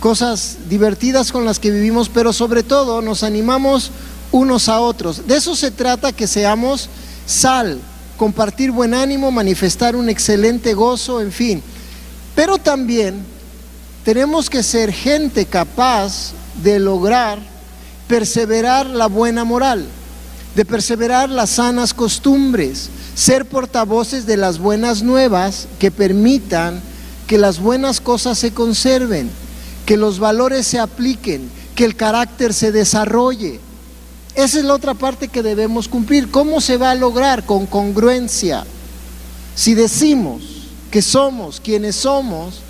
cosas 0.00 0.58
divertidas 0.68 1.32
con 1.32 1.44
las 1.44 1.58
que 1.58 1.70
vivimos, 1.70 2.08
pero 2.08 2.32
sobre 2.32 2.62
todo 2.62 3.00
nos 3.02 3.22
animamos 3.22 3.90
unos 4.32 4.68
a 4.68 4.80
otros. 4.80 5.26
De 5.26 5.36
eso 5.36 5.54
se 5.56 5.70
trata 5.70 6.12
que 6.12 6.26
seamos 6.26 6.88
sal, 7.26 7.80
compartir 8.16 8.70
buen 8.70 8.94
ánimo, 8.94 9.30
manifestar 9.30 9.96
un 9.96 10.08
excelente 10.08 10.74
gozo, 10.74 11.20
en 11.20 11.32
fin. 11.32 11.62
Pero 12.34 12.58
también 12.58 13.24
tenemos 14.04 14.50
que 14.50 14.62
ser 14.62 14.92
gente 14.92 15.46
capaz 15.46 16.32
de 16.62 16.78
lograr 16.78 17.38
perseverar 18.08 18.86
la 18.86 19.06
buena 19.06 19.44
moral, 19.44 19.86
de 20.54 20.64
perseverar 20.64 21.30
las 21.30 21.50
sanas 21.50 21.94
costumbres, 21.94 22.90
ser 23.14 23.46
portavoces 23.46 24.26
de 24.26 24.36
las 24.36 24.58
buenas 24.58 25.02
nuevas 25.02 25.66
que 25.78 25.90
permitan 25.90 26.80
que 27.26 27.38
las 27.38 27.60
buenas 27.60 28.00
cosas 28.00 28.38
se 28.38 28.52
conserven, 28.52 29.30
que 29.86 29.96
los 29.96 30.18
valores 30.18 30.66
se 30.66 30.78
apliquen, 30.78 31.50
que 31.74 31.84
el 31.84 31.96
carácter 31.96 32.54
se 32.54 32.72
desarrolle. 32.72 33.60
Esa 34.34 34.58
es 34.58 34.64
la 34.64 34.74
otra 34.74 34.94
parte 34.94 35.28
que 35.28 35.42
debemos 35.42 35.88
cumplir. 35.88 36.30
¿Cómo 36.30 36.60
se 36.60 36.76
va 36.76 36.90
a 36.90 36.94
lograr? 36.94 37.46
Con 37.46 37.66
congruencia. 37.66 38.64
Si 39.54 39.74
decimos 39.74 40.42
que 40.90 41.02
somos 41.02 41.60
quienes 41.60 41.96
somos, 41.96 42.60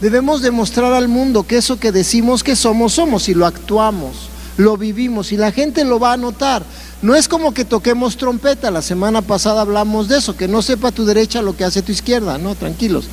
debemos 0.00 0.42
demostrar 0.42 0.92
al 0.92 1.08
mundo 1.08 1.44
que 1.44 1.56
eso 1.56 1.78
que 1.78 1.92
decimos 1.92 2.42
que 2.42 2.56
somos, 2.56 2.92
somos 2.94 3.28
y 3.28 3.34
lo 3.34 3.46
actuamos, 3.46 4.28
lo 4.58 4.76
vivimos 4.76 5.32
y 5.32 5.36
la 5.36 5.50
gente 5.50 5.84
lo 5.84 5.98
va 5.98 6.12
a 6.12 6.18
notar. 6.18 6.62
No 7.00 7.14
es 7.14 7.28
como 7.28 7.54
que 7.54 7.64
toquemos 7.64 8.16
trompeta, 8.16 8.70
la 8.70 8.82
semana 8.82 9.22
pasada 9.22 9.62
hablamos 9.62 10.08
de 10.08 10.18
eso, 10.18 10.36
que 10.36 10.48
no 10.48 10.62
sepa 10.62 10.92
tu 10.92 11.04
derecha 11.04 11.42
lo 11.42 11.56
que 11.56 11.64
hace 11.64 11.82
tu 11.82 11.92
izquierda, 11.92 12.38
no, 12.38 12.54
tranquilos. 12.54 13.06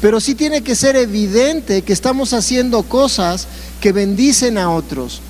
Pero 0.00 0.20
sí 0.20 0.34
tiene 0.34 0.62
que 0.62 0.76
ser 0.76 0.96
evidente 0.96 1.82
que 1.82 1.92
estamos 1.92 2.32
haciendo 2.32 2.82
cosas 2.84 3.46
que 3.80 3.92
bendicen 3.92 4.58
a 4.58 4.70
otros. 4.70 5.20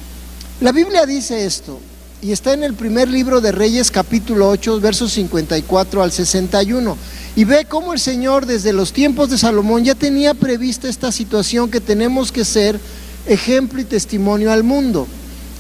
La 0.60 0.72
Biblia 0.72 1.06
dice 1.06 1.46
esto, 1.46 1.80
y 2.20 2.32
está 2.32 2.52
en 2.52 2.64
el 2.64 2.74
primer 2.74 3.08
libro 3.08 3.40
de 3.40 3.52
Reyes 3.52 3.90
capítulo 3.90 4.48
8, 4.48 4.80
versos 4.80 5.12
54 5.12 6.02
al 6.02 6.10
61. 6.10 6.96
Y 7.36 7.44
ve 7.44 7.64
cómo 7.66 7.92
el 7.92 8.00
Señor 8.00 8.44
desde 8.44 8.72
los 8.72 8.92
tiempos 8.92 9.30
de 9.30 9.38
Salomón 9.38 9.84
ya 9.84 9.94
tenía 9.94 10.34
prevista 10.34 10.88
esta 10.88 11.12
situación 11.12 11.70
que 11.70 11.80
tenemos 11.80 12.32
que 12.32 12.44
ser 12.44 12.80
ejemplo 13.26 13.80
y 13.80 13.84
testimonio 13.84 14.50
al 14.50 14.64
mundo. 14.64 15.06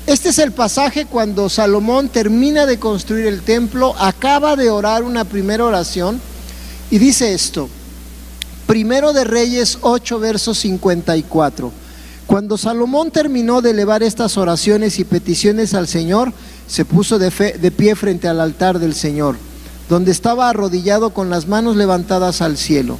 Este 0.06 0.30
es 0.30 0.38
el 0.38 0.52
pasaje 0.52 1.06
cuando 1.06 1.48
Salomón 1.48 2.08
termina 2.08 2.66
de 2.66 2.78
construir 2.78 3.26
el 3.26 3.42
templo, 3.42 3.94
acaba 3.98 4.56
de 4.56 4.70
orar 4.70 5.04
una 5.04 5.24
primera 5.24 5.64
oración 5.64 6.20
y 6.90 6.98
dice 6.98 7.34
esto. 7.34 7.68
Primero 8.68 9.14
de 9.14 9.24
Reyes 9.24 9.78
8, 9.80 10.20
versos 10.20 10.58
54. 10.58 11.72
Cuando 12.26 12.58
Salomón 12.58 13.10
terminó 13.10 13.62
de 13.62 13.70
elevar 13.70 14.02
estas 14.02 14.36
oraciones 14.36 14.98
y 14.98 15.04
peticiones 15.04 15.72
al 15.72 15.88
Señor, 15.88 16.34
se 16.66 16.84
puso 16.84 17.18
de, 17.18 17.30
de, 17.30 17.70
pie 17.70 17.96
frente 17.96 18.28
al 18.28 18.42
altar 18.42 18.78
del 18.78 18.92
Señor, 18.92 19.36
donde 19.88 20.10
estaba 20.10 20.50
arrodillado 20.50 21.14
con 21.14 21.30
las 21.30 21.48
manos 21.48 21.76
levantadas 21.76 22.42
al 22.42 22.58
cielo. 22.58 22.98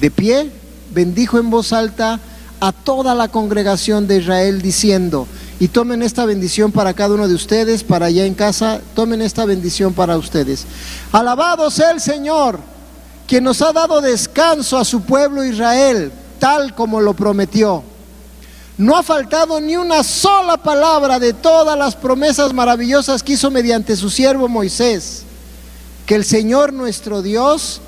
De 0.00 0.10
pie, 0.10 0.50
bendijo 0.94 1.38
en 1.38 1.50
voz 1.50 1.74
alta 1.74 2.18
a 2.60 2.72
toda 2.72 3.14
la 3.14 3.28
congregación 3.28 4.06
de 4.08 4.16
Israel, 4.16 4.62
diciendo, 4.62 5.28
y 5.60 5.68
tomen 5.68 6.02
esta 6.02 6.24
bendición 6.24 6.72
para 6.72 6.94
cada 6.94 7.16
uno 7.16 7.28
de 7.28 7.34
ustedes, 7.34 7.84
para 7.84 8.06
allá 8.06 8.24
en 8.24 8.32
casa, 8.32 8.80
tomen 8.94 9.20
esta 9.20 9.44
bendición 9.44 9.92
para 9.92 10.16
ustedes. 10.16 10.64
Alabado 11.12 11.70
sea 11.70 11.90
el 11.90 12.00
Señor, 12.00 12.60
quien 13.26 13.44
nos 13.44 13.60
ha 13.62 13.72
dado 13.72 14.00
descanso 14.00 14.78
a 14.78 14.84
su 14.84 15.02
pueblo 15.02 15.44
Israel, 15.44 16.12
tal 16.38 16.74
como 16.74 17.00
lo 17.00 17.14
prometió. 17.14 17.82
No 18.78 18.96
ha 18.96 19.02
faltado 19.02 19.60
ni 19.60 19.76
una 19.76 20.04
sola 20.04 20.58
palabra 20.58 21.18
de 21.18 21.32
todas 21.32 21.78
las 21.78 21.96
promesas 21.96 22.52
maravillosas 22.52 23.22
que 23.22 23.32
hizo 23.32 23.50
mediante 23.50 23.96
su 23.96 24.10
siervo 24.10 24.48
Moisés. 24.48 25.22
Que 26.04 26.14
el 26.14 26.24
Señor 26.24 26.72
nuestro 26.72 27.22
Dios 27.22 27.80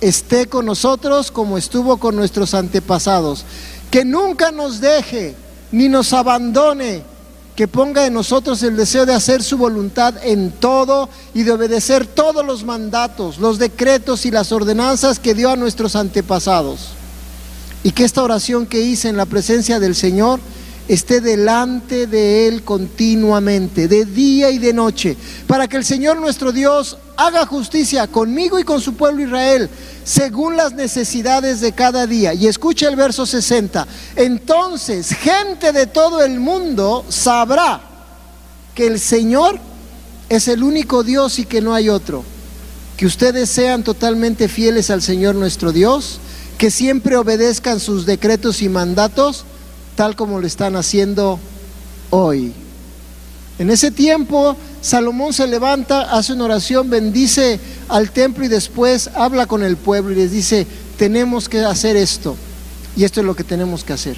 esté 0.00 0.46
con 0.46 0.66
nosotros 0.66 1.30
como 1.30 1.56
estuvo 1.56 1.96
con 1.98 2.16
nuestros 2.16 2.54
antepasados. 2.54 3.44
Que 3.90 4.04
nunca 4.04 4.50
nos 4.50 4.80
deje 4.80 5.36
ni 5.70 5.88
nos 5.88 6.12
abandone. 6.12 7.11
Que 7.56 7.68
ponga 7.68 8.06
en 8.06 8.14
nosotros 8.14 8.62
el 8.62 8.76
deseo 8.76 9.04
de 9.04 9.14
hacer 9.14 9.42
su 9.42 9.58
voluntad 9.58 10.14
en 10.24 10.52
todo 10.52 11.08
y 11.34 11.42
de 11.42 11.52
obedecer 11.52 12.06
todos 12.06 12.44
los 12.44 12.64
mandatos, 12.64 13.38
los 13.38 13.58
decretos 13.58 14.24
y 14.24 14.30
las 14.30 14.52
ordenanzas 14.52 15.18
que 15.18 15.34
dio 15.34 15.50
a 15.50 15.56
nuestros 15.56 15.94
antepasados. 15.94 16.88
Y 17.84 17.92
que 17.92 18.04
esta 18.04 18.22
oración 18.22 18.66
que 18.66 18.80
hice 18.80 19.08
en 19.08 19.16
la 19.16 19.26
presencia 19.26 19.80
del 19.80 19.94
Señor 19.94 20.40
esté 20.88 21.20
delante 21.20 22.06
de 22.06 22.48
Él 22.48 22.62
continuamente, 22.62 23.88
de 23.88 24.04
día 24.04 24.50
y 24.50 24.58
de 24.58 24.72
noche, 24.72 25.16
para 25.46 25.68
que 25.68 25.76
el 25.76 25.84
Señor 25.84 26.20
nuestro 26.20 26.52
Dios 26.52 26.98
haga 27.16 27.46
justicia 27.46 28.06
conmigo 28.06 28.58
y 28.58 28.64
con 28.64 28.80
su 28.80 28.94
pueblo 28.94 29.22
Israel, 29.22 29.70
según 30.04 30.56
las 30.56 30.72
necesidades 30.72 31.60
de 31.60 31.72
cada 31.72 32.06
día. 32.06 32.34
Y 32.34 32.46
escucha 32.46 32.88
el 32.88 32.96
verso 32.96 33.26
60. 33.26 33.86
Entonces, 34.16 35.08
gente 35.08 35.72
de 35.72 35.86
todo 35.86 36.22
el 36.24 36.40
mundo 36.40 37.04
sabrá 37.08 37.80
que 38.74 38.86
el 38.86 38.98
Señor 38.98 39.58
es 40.28 40.48
el 40.48 40.62
único 40.62 41.04
Dios 41.04 41.38
y 41.38 41.44
que 41.44 41.60
no 41.60 41.74
hay 41.74 41.88
otro. 41.88 42.24
Que 42.96 43.06
ustedes 43.06 43.50
sean 43.50 43.82
totalmente 43.82 44.48
fieles 44.48 44.90
al 44.90 45.02
Señor 45.02 45.34
nuestro 45.34 45.72
Dios 45.72 46.20
que 46.58 46.70
siempre 46.70 47.16
obedezcan 47.16 47.80
sus 47.80 48.06
decretos 48.06 48.62
y 48.62 48.68
mandatos 48.68 49.44
tal 49.96 50.16
como 50.16 50.40
lo 50.40 50.46
están 50.46 50.76
haciendo 50.76 51.38
hoy. 52.10 52.52
En 53.58 53.70
ese 53.70 53.90
tiempo, 53.90 54.56
Salomón 54.80 55.32
se 55.32 55.46
levanta, 55.46 56.16
hace 56.16 56.32
una 56.32 56.46
oración, 56.46 56.90
bendice 56.90 57.60
al 57.88 58.10
templo 58.10 58.44
y 58.44 58.48
después 58.48 59.10
habla 59.14 59.46
con 59.46 59.62
el 59.62 59.76
pueblo 59.76 60.12
y 60.12 60.16
les 60.16 60.32
dice, 60.32 60.66
tenemos 60.96 61.48
que 61.48 61.60
hacer 61.60 61.96
esto 61.96 62.36
y 62.96 63.04
esto 63.04 63.20
es 63.20 63.26
lo 63.26 63.36
que 63.36 63.44
tenemos 63.44 63.84
que 63.84 63.92
hacer. 63.92 64.16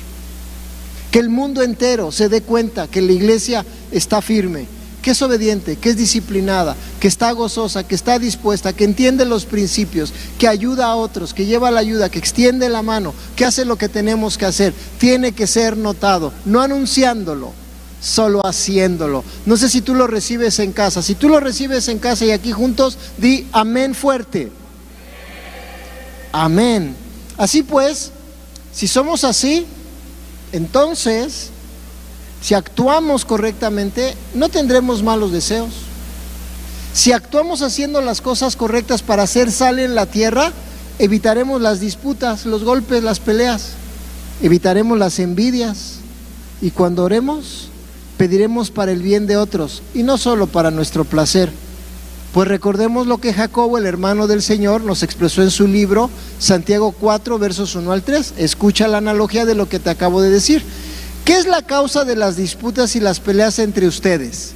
Que 1.11 1.19
el 1.19 1.29
mundo 1.29 1.63
entero 1.63 2.11
se 2.11 2.29
dé 2.29 2.43
cuenta 2.43 2.89
que 2.89 3.03
la 3.03 3.13
iglesia 3.13 3.65
está 3.93 4.23
firme, 4.23 4.67
que 5.05 5.11
es 5.11 5.21
obediente, 5.21 5.77
que 5.77 5.91
es 5.91 5.99
disciplinada, 5.99 6.75
que 6.99 7.09
está 7.09 7.31
gozosa, 7.33 7.87
que 7.87 7.95
está 7.95 8.19
dispuesta, 8.19 8.73
que 8.73 8.85
entiende 8.85 9.27
los 9.27 9.45
principios, 9.45 10.15
que 10.39 10.49
ayuda 10.49 10.87
a 10.87 10.97
otros, 10.97 11.35
que 11.35 11.45
lleva 11.45 11.71
la 11.71 11.81
ayuda, 11.81 12.09
que 12.09 12.19
extiende 12.19 12.71
la 12.71 12.81
mano, 12.81 13.13
que 13.37 13.45
hace 13.45 13.67
lo 13.67 13.77
que 13.77 13.91
tenemos 13.91 14.39
que 14.39 14.47
hacer, 14.47 14.73
tiene 14.97 15.33
que 15.33 15.47
ser 15.47 15.77
notado, 15.77 16.33
no 16.47 16.63
anunciándolo, 16.63 17.53
solo 18.01 18.47
haciéndolo. 18.47 19.25
No 19.45 19.59
sé 19.59 19.69
si 19.69 19.83
tú 19.83 19.95
lo 19.95 20.07
recibes 20.07 20.59
en 20.59 20.73
casa. 20.73 21.03
Si 21.03 21.15
tú 21.15 21.29
lo 21.29 21.39
recibes 21.39 21.89
en 21.89 21.99
casa 21.99 22.25
y 22.25 22.31
aquí 22.31 22.53
juntos, 22.53 22.97
di 23.19 23.47
amén 23.53 23.95
fuerte. 23.95 24.51
Amén. 26.33 26.97
Así 27.37 27.63
pues, 27.63 28.11
si 28.73 28.89
somos 28.89 29.23
así, 29.23 29.67
entonces 30.53 31.51
si 32.41 32.55
actuamos 32.55 33.25
correctamente, 33.25 34.15
no 34.35 34.49
tendremos 34.49 35.03
malos 35.03 35.33
deseos. 35.33 35.71
Si 36.93 37.13
actuamos 37.13 37.63
haciendo 37.63 38.01
las 38.01 38.21
cosas 38.21 38.55
correctas 38.55 39.03
para 39.03 39.25
hacer 39.25 39.51
sal 39.51 39.79
en 39.79 39.95
la 39.95 40.07
tierra, 40.07 40.53
evitaremos 40.99 41.61
las 41.61 41.81
disputas, 41.81 42.47
los 42.47 42.63
golpes, 42.63 43.03
las 43.03 43.19
peleas, 43.19 43.71
evitaremos 44.43 44.99
las 44.99 45.19
envidias. 45.19 45.97
Y 46.61 46.71
cuando 46.71 47.03
oremos, 47.03 47.69
pediremos 48.17 48.71
para 48.71 48.93
el 48.93 49.03
bien 49.03 49.27
de 49.27 49.37
otros 49.37 49.83
y 49.93 50.03
no 50.03 50.19
solo 50.19 50.47
para 50.47 50.71
nuestro 50.71 51.05
placer. 51.05 51.51
Pues 52.33 52.49
recordemos 52.49 53.07
lo 53.07 53.19
que 53.19 53.33
Jacobo, 53.33 53.79
el 53.79 53.87
hermano 53.87 54.27
del 54.27 54.43
Señor, 54.43 54.83
nos 54.83 55.05
expresó 55.05 55.43
en 55.43 55.51
su 55.51 55.69
libro 55.69 56.11
Santiago 56.41 56.93
4, 56.93 57.39
versos 57.39 57.77
1 57.77 57.93
al 57.93 58.03
3. 58.03 58.35
Escucha 58.39 58.89
la 58.89 58.99
analogía 58.99 59.45
de 59.45 59.55
lo 59.55 59.69
que 59.69 59.79
te 59.79 59.91
acabo 59.91 60.21
de 60.21 60.31
decir. 60.31 60.65
¿Qué 61.25 61.37
es 61.37 61.47
la 61.47 61.63
causa 61.63 62.05
de 62.05 62.17
las 62.17 62.37
disputas 62.37 62.97
y 62.97 63.01
las 63.01 63.19
peleas 63.19 63.59
entre 63.59 63.87
ustedes? 63.87 64.53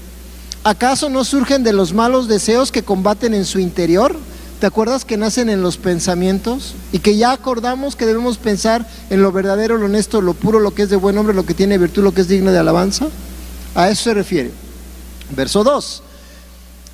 ¿Acaso 0.65 1.09
no 1.09 1.25
surgen 1.25 1.65
de 1.65 1.73
los 1.73 1.95
malos 1.95 2.29
deseos 2.29 2.71
que 2.71 2.83
combaten 2.83 3.33
en 3.33 3.47
su 3.47 3.59
interior? 3.59 4.15
¿Te 4.61 4.67
acuerdas 4.67 5.07
que 5.07 5.17
nacen 5.17 5.49
en 5.49 5.63
los 5.63 5.79
pensamientos? 5.79 6.75
Y 6.93 6.99
que 6.99 7.17
ya 7.17 7.33
acordamos 7.33 7.97
que 7.97 8.05
debemos 8.05 8.37
pensar 8.37 8.87
en 9.09 9.23
lo 9.23 9.33
verdadero, 9.33 9.79
lo 9.79 9.87
honesto, 9.87 10.21
lo 10.21 10.35
puro, 10.35 10.61
lo 10.61 10.75
que 10.75 10.83
es 10.83 10.91
de 10.91 10.97
buen 10.97 11.17
hombre, 11.17 11.35
lo 11.35 11.47
que 11.47 11.55
tiene 11.55 11.79
virtud, 11.79 12.03
lo 12.03 12.13
que 12.13 12.21
es 12.21 12.29
digno 12.29 12.53
de 12.53 12.59
alabanza. 12.59 13.07
A 13.75 13.89
eso 13.89 14.05
se 14.05 14.15
refiere. 14.15 14.51
Verso 15.35 15.65
2. 15.65 16.03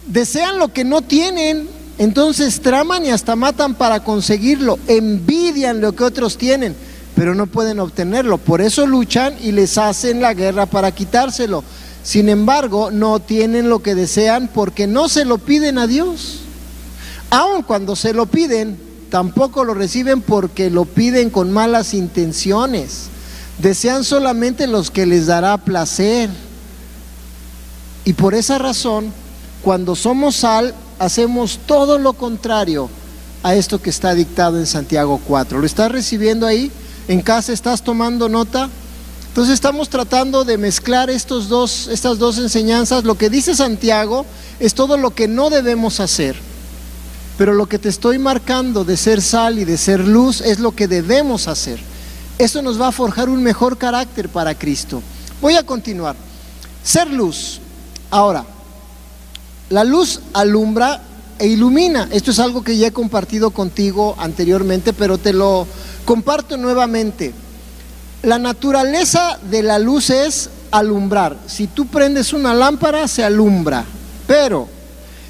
Desean 0.07 0.61
lo 0.61 0.69
que 0.69 0.85
no 0.85 1.03
tienen, 1.03 1.69
entonces 1.99 2.61
traman 2.61 3.07
y 3.07 3.11
hasta 3.11 3.35
matan 3.35 3.75
para 3.75 4.05
conseguirlo. 4.05 4.79
Envidian 4.87 5.81
lo 5.81 5.97
que 5.97 6.05
otros 6.05 6.39
tienen 6.39 6.77
pero 7.15 7.35
no 7.35 7.47
pueden 7.47 7.81
obtenerlo. 7.81 8.39
Por 8.39 8.61
eso 8.61 8.87
luchan 8.87 9.35
y 9.41 9.53
les 9.53 9.79
hacen 9.79 10.21
la 10.21 10.35
guerra 10.35 10.67
para 10.67 10.93
quitárselo. 10.93 11.63
Sin 12.03 12.29
embargo, 12.29 12.91
no 12.91 13.21
tienen 13.21 13.69
lo 13.69 13.83
que 13.83 13.95
desean 13.95 14.49
porque 14.53 14.87
no 14.87 15.09
se 15.09 15.25
lo 15.25 15.39
piden 15.39 15.79
a 15.79 15.87
Dios. 15.87 16.41
Aun 17.31 17.63
cuando 17.63 17.97
se 17.97 18.13
lo 18.13 18.27
piden, 18.27 18.79
tampoco 19.11 19.65
lo 19.65 19.75
reciben 19.75 20.21
porque 20.21 20.71
lo 20.71 20.85
piden 20.85 21.31
con 21.31 21.53
malas 21.53 21.95
intenciones. 21.95 23.07
Desean 23.59 24.05
solamente 24.05 24.67
los 24.67 24.91
que 24.91 25.07
les 25.07 25.27
dará 25.27 25.57
placer. 25.59 26.29
Y 28.05 28.13
por 28.13 28.35
esa 28.35 28.59
razón, 28.59 29.13
cuando 29.63 29.95
somos 29.95 30.37
sal, 30.37 30.75
hacemos 30.99 31.61
todo 31.67 31.99
lo 31.99 32.13
contrario 32.13 32.91
a 33.43 33.55
esto 33.55 33.81
que 33.81 33.91
está 33.91 34.15
dictado 34.15 34.59
en 34.59 34.67
Santiago 34.67 35.21
4. 35.27 35.59
¿Lo 35.59 35.67
estás 35.67 35.91
recibiendo 35.91 36.47
ahí? 36.47 36.71
¿En 37.07 37.21
casa 37.21 37.53
estás 37.53 37.83
tomando 37.83 38.29
nota? 38.29 38.71
Entonces 39.29 39.55
estamos 39.55 39.89
tratando 39.89 40.45
de 40.45 40.57
mezclar 40.57 41.11
estos 41.11 41.49
dos, 41.49 41.89
estas 41.89 42.19
dos 42.19 42.39
enseñanzas. 42.39 43.05
Lo 43.05 43.17
que 43.17 43.29
dice 43.29 43.55
Santiago 43.55 44.25
es 44.61 44.75
todo 44.75 44.97
lo 44.97 45.11
que 45.11 45.29
no 45.29 45.51
debemos 45.51 46.01
hacer. 46.01 46.37
Pero 47.37 47.53
lo 47.53 47.67
que 47.67 47.79
te 47.79 47.89
estoy 47.89 48.19
marcando 48.19 48.85
de 48.85 48.97
ser 48.97 49.21
sal 49.21 49.59
y 49.59 49.65
de 49.65 49.77
ser 49.77 50.07
luz 50.07 50.41
es 50.41 50.61
lo 50.61 50.75
que 50.75 50.89
debemos 50.89 51.49
hacer. 51.49 51.81
Eso 52.39 52.63
nos 52.63 52.81
va 52.81 52.89
a 52.89 52.93
forjar 52.93 53.29
un 53.29 53.43
mejor 53.43 53.77
carácter 53.77 54.29
para 54.29 54.55
Cristo. 54.55 55.03
Voy 55.41 55.57
a 55.57 55.67
continuar. 55.67 56.17
Ser 56.83 57.11
luz. 57.11 57.61
Ahora, 58.11 58.45
la 59.69 59.85
luz 59.85 60.21
alumbra 60.33 61.03
e 61.39 61.49
ilumina. 61.49 62.09
Esto 62.13 62.31
es 62.31 62.39
algo 62.39 62.63
que 62.63 62.77
ya 62.77 62.87
he 62.87 62.93
compartido 62.93 63.51
contigo 63.51 64.15
anteriormente, 64.19 64.93
pero 64.93 65.19
te 65.19 65.33
lo 65.33 65.67
comparto 66.05 66.57
nuevamente. 66.57 67.33
La 68.23 68.39
naturaleza 68.39 69.39
de 69.51 69.63
la 69.63 69.79
luz 69.79 70.11
es 70.11 70.51
alumbrar. 70.71 71.37
Si 71.47 71.67
tú 71.67 71.87
prendes 71.87 72.33
una 72.33 72.55
lámpara, 72.55 73.07
se 73.07 73.23
alumbra. 73.23 73.85
Pero 74.27 74.69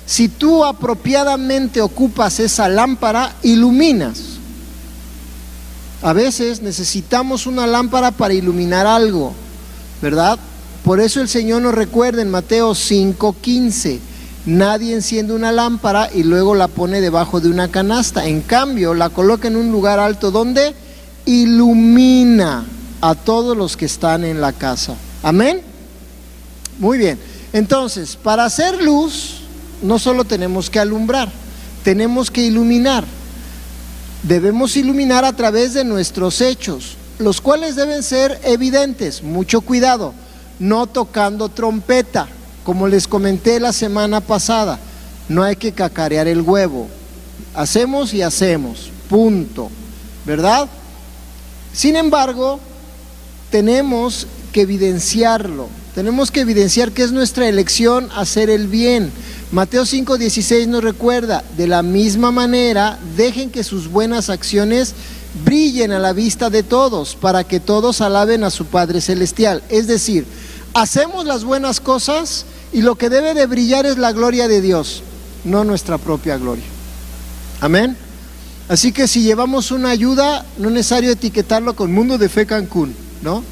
si 0.06 0.28
tú 0.28 0.64
apropiadamente 0.64 1.80
ocupas 1.80 2.38
esa 2.40 2.68
lámpara, 2.68 3.34
iluminas. 3.42 4.20
A 6.02 6.12
veces 6.12 6.60
necesitamos 6.60 7.46
una 7.46 7.66
lámpara 7.66 8.10
para 8.10 8.34
iluminar 8.34 8.86
algo, 8.86 9.32
¿verdad? 10.02 10.38
Por 10.84 11.00
eso 11.00 11.22
el 11.22 11.28
Señor 11.28 11.62
nos 11.62 11.74
recuerda 11.74 12.20
en 12.20 12.30
Mateo 12.30 12.74
5:15, 12.74 14.00
nadie 14.46 14.94
enciende 14.94 15.32
una 15.32 15.52
lámpara 15.52 16.10
y 16.12 16.22
luego 16.22 16.54
la 16.54 16.68
pone 16.68 17.00
debajo 17.00 17.40
de 17.40 17.48
una 17.48 17.68
canasta. 17.68 18.26
En 18.26 18.40
cambio, 18.40 18.94
la 18.94 19.10
coloca 19.10 19.48
en 19.48 19.56
un 19.56 19.72
lugar 19.72 19.98
alto 19.98 20.30
donde 20.30 20.74
ilumina 21.24 22.64
a 23.00 23.14
todos 23.14 23.56
los 23.56 23.76
que 23.76 23.86
están 23.86 24.24
en 24.24 24.40
la 24.40 24.52
casa. 24.52 24.96
Amén. 25.22 25.60
Muy 26.78 26.98
bien. 26.98 27.18
Entonces, 27.52 28.16
para 28.16 28.44
hacer 28.44 28.82
luz, 28.82 29.40
no 29.82 29.98
solo 29.98 30.24
tenemos 30.24 30.70
que 30.70 30.80
alumbrar, 30.80 31.30
tenemos 31.82 32.30
que 32.30 32.42
iluminar. 32.42 33.04
Debemos 34.22 34.76
iluminar 34.76 35.24
a 35.24 35.34
través 35.34 35.74
de 35.74 35.84
nuestros 35.84 36.40
hechos, 36.40 36.96
los 37.18 37.40
cuales 37.40 37.76
deben 37.76 38.02
ser 38.02 38.40
evidentes. 38.42 39.22
Mucho 39.22 39.60
cuidado, 39.60 40.14
no 40.58 40.86
tocando 40.86 41.48
trompeta, 41.50 42.26
como 42.64 42.88
les 42.88 43.06
comenté 43.06 43.60
la 43.60 43.72
semana 43.72 44.20
pasada. 44.20 44.78
No 45.28 45.42
hay 45.42 45.56
que 45.56 45.72
cacarear 45.72 46.26
el 46.26 46.42
huevo. 46.42 46.88
Hacemos 47.54 48.12
y 48.14 48.22
hacemos, 48.22 48.90
punto. 49.08 49.70
¿Verdad? 50.26 50.68
Sin 51.72 51.96
embargo, 51.96 52.58
tenemos 53.50 54.26
que 54.52 54.62
evidenciarlo. 54.62 55.68
Tenemos 55.94 56.30
que 56.30 56.40
evidenciar 56.40 56.92
que 56.92 57.04
es 57.04 57.12
nuestra 57.12 57.48
elección 57.48 58.08
hacer 58.16 58.50
el 58.50 58.66
bien. 58.66 59.12
Mateo 59.52 59.84
5:16 59.84 60.66
nos 60.66 60.82
recuerda, 60.82 61.44
de 61.56 61.68
la 61.68 61.82
misma 61.82 62.32
manera, 62.32 62.98
dejen 63.16 63.50
que 63.50 63.62
sus 63.62 63.88
buenas 63.88 64.30
acciones 64.30 64.94
brillen 65.44 65.92
a 65.92 65.98
la 65.98 66.12
vista 66.12 66.50
de 66.50 66.62
todos, 66.62 67.14
para 67.14 67.44
que 67.44 67.60
todos 67.60 68.00
alaben 68.00 68.42
a 68.44 68.50
su 68.50 68.66
Padre 68.66 69.00
Celestial. 69.00 69.62
Es 69.68 69.86
decir, 69.86 70.26
hacemos 70.72 71.26
las 71.26 71.44
buenas 71.44 71.80
cosas 71.80 72.46
y 72.74 72.82
lo 72.82 72.96
que 72.96 73.08
debe 73.08 73.34
de 73.34 73.46
brillar 73.46 73.86
es 73.86 73.98
la 73.98 74.10
gloria 74.10 74.48
de 74.48 74.60
Dios, 74.60 75.04
no 75.44 75.62
nuestra 75.62 75.96
propia 75.96 76.36
gloria. 76.36 76.64
Amén. 77.60 77.96
Así 78.68 78.90
que 78.90 79.06
si 79.06 79.22
llevamos 79.22 79.70
una 79.70 79.90
ayuda, 79.90 80.44
no 80.58 80.68
es 80.68 80.74
necesario 80.74 81.12
etiquetarlo 81.12 81.76
con 81.76 81.92
Mundo 81.92 82.18
de 82.18 82.28
Fe 82.28 82.46
Cancún, 82.46 82.92
¿no? 83.22 83.44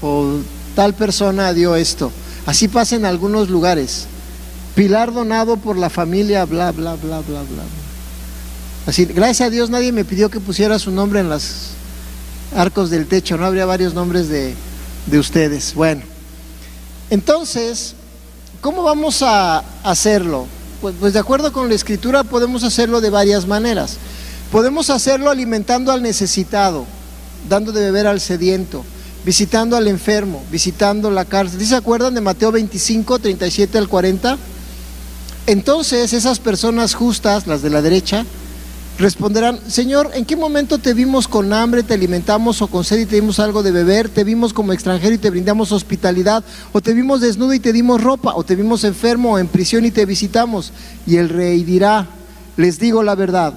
O 0.00 0.38
tal 0.74 0.94
persona 0.94 1.52
dio 1.52 1.76
esto. 1.76 2.10
Así 2.46 2.68
pasa 2.68 2.96
en 2.96 3.04
algunos 3.04 3.50
lugares. 3.50 4.06
Pilar 4.74 5.12
donado 5.12 5.58
por 5.58 5.76
la 5.76 5.90
familia, 5.90 6.46
bla, 6.46 6.72
bla, 6.72 6.94
bla, 6.94 7.20
bla, 7.20 7.42
bla. 7.42 7.62
Así, 8.86 9.04
gracias 9.04 9.48
a 9.48 9.50
Dios 9.50 9.68
nadie 9.68 9.92
me 9.92 10.06
pidió 10.06 10.30
que 10.30 10.40
pusiera 10.40 10.78
su 10.78 10.90
nombre 10.90 11.20
en 11.20 11.28
los 11.28 11.72
arcos 12.56 12.88
del 12.88 13.06
techo, 13.06 13.36
no 13.36 13.44
habría 13.44 13.66
varios 13.66 13.92
nombres 13.92 14.30
de, 14.30 14.54
de 15.04 15.18
ustedes. 15.18 15.74
Bueno, 15.74 16.00
entonces, 17.10 17.94
¿cómo 18.60 18.82
vamos 18.82 19.22
a 19.22 19.64
hacerlo? 19.82 20.46
Pues, 20.80 20.94
pues 20.98 21.12
de 21.12 21.18
acuerdo 21.18 21.52
con 21.52 21.68
la 21.68 21.74
escritura 21.74 22.24
podemos 22.24 22.64
hacerlo 22.64 23.00
de 23.00 23.10
varias 23.10 23.46
maneras. 23.46 23.96
Podemos 24.50 24.90
hacerlo 24.90 25.30
alimentando 25.30 25.92
al 25.92 26.02
necesitado, 26.02 26.86
dando 27.48 27.72
de 27.72 27.82
beber 27.82 28.06
al 28.06 28.20
sediento, 28.20 28.84
visitando 29.24 29.76
al 29.76 29.86
enfermo, 29.86 30.42
visitando 30.50 31.10
la 31.10 31.24
cárcel. 31.24 31.64
¿Se 31.64 31.76
acuerdan 31.76 32.14
de 32.14 32.20
Mateo 32.20 32.50
25, 32.50 33.18
37 33.18 33.78
al 33.78 33.88
40? 33.88 34.38
Entonces 35.46 36.12
esas 36.12 36.38
personas 36.38 36.94
justas, 36.94 37.46
las 37.46 37.62
de 37.62 37.70
la 37.70 37.82
derecha, 37.82 38.24
responderán, 39.00 39.58
Señor, 39.66 40.10
¿en 40.14 40.26
qué 40.26 40.36
momento 40.36 40.78
te 40.78 40.92
vimos 40.92 41.26
con 41.26 41.52
hambre, 41.52 41.82
te 41.82 41.94
alimentamos 41.94 42.60
o 42.60 42.66
con 42.68 42.84
sed 42.84 42.98
y 42.98 43.06
te 43.06 43.16
dimos 43.16 43.40
algo 43.40 43.62
de 43.62 43.72
beber? 43.72 44.10
¿Te 44.10 44.24
vimos 44.24 44.52
como 44.52 44.72
extranjero 44.72 45.14
y 45.14 45.18
te 45.18 45.30
brindamos 45.30 45.72
hospitalidad? 45.72 46.44
¿O 46.72 46.80
te 46.80 46.92
vimos 46.92 47.20
desnudo 47.20 47.54
y 47.54 47.60
te 47.60 47.72
dimos 47.72 48.02
ropa? 48.02 48.34
¿O 48.34 48.44
te 48.44 48.54
vimos 48.54 48.84
enfermo 48.84 49.32
o 49.32 49.38
en 49.38 49.48
prisión 49.48 49.86
y 49.86 49.90
te 49.90 50.04
visitamos? 50.04 50.72
Y 51.06 51.16
el 51.16 51.30
rey 51.30 51.64
dirá, 51.64 52.08
les 52.58 52.78
digo 52.78 53.02
la 53.02 53.14
verdad, 53.14 53.54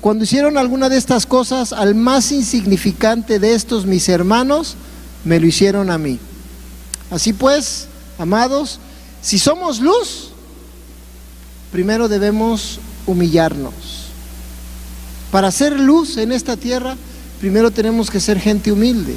cuando 0.00 0.24
hicieron 0.24 0.56
alguna 0.56 0.88
de 0.88 0.96
estas 0.96 1.26
cosas 1.26 1.74
al 1.74 1.94
más 1.94 2.32
insignificante 2.32 3.38
de 3.38 3.54
estos 3.54 3.84
mis 3.84 4.08
hermanos, 4.08 4.76
me 5.24 5.38
lo 5.38 5.46
hicieron 5.46 5.90
a 5.90 5.98
mí. 5.98 6.18
Así 7.10 7.34
pues, 7.34 7.86
amados, 8.18 8.80
si 9.20 9.38
somos 9.38 9.80
luz, 9.80 10.30
primero 11.70 12.08
debemos 12.08 12.80
humillarnos. 13.06 13.99
Para 15.30 15.50
ser 15.50 15.78
luz 15.78 16.16
en 16.16 16.32
esta 16.32 16.56
tierra, 16.56 16.96
primero 17.40 17.70
tenemos 17.70 18.10
que 18.10 18.20
ser 18.20 18.38
gente 18.40 18.72
humilde. 18.72 19.16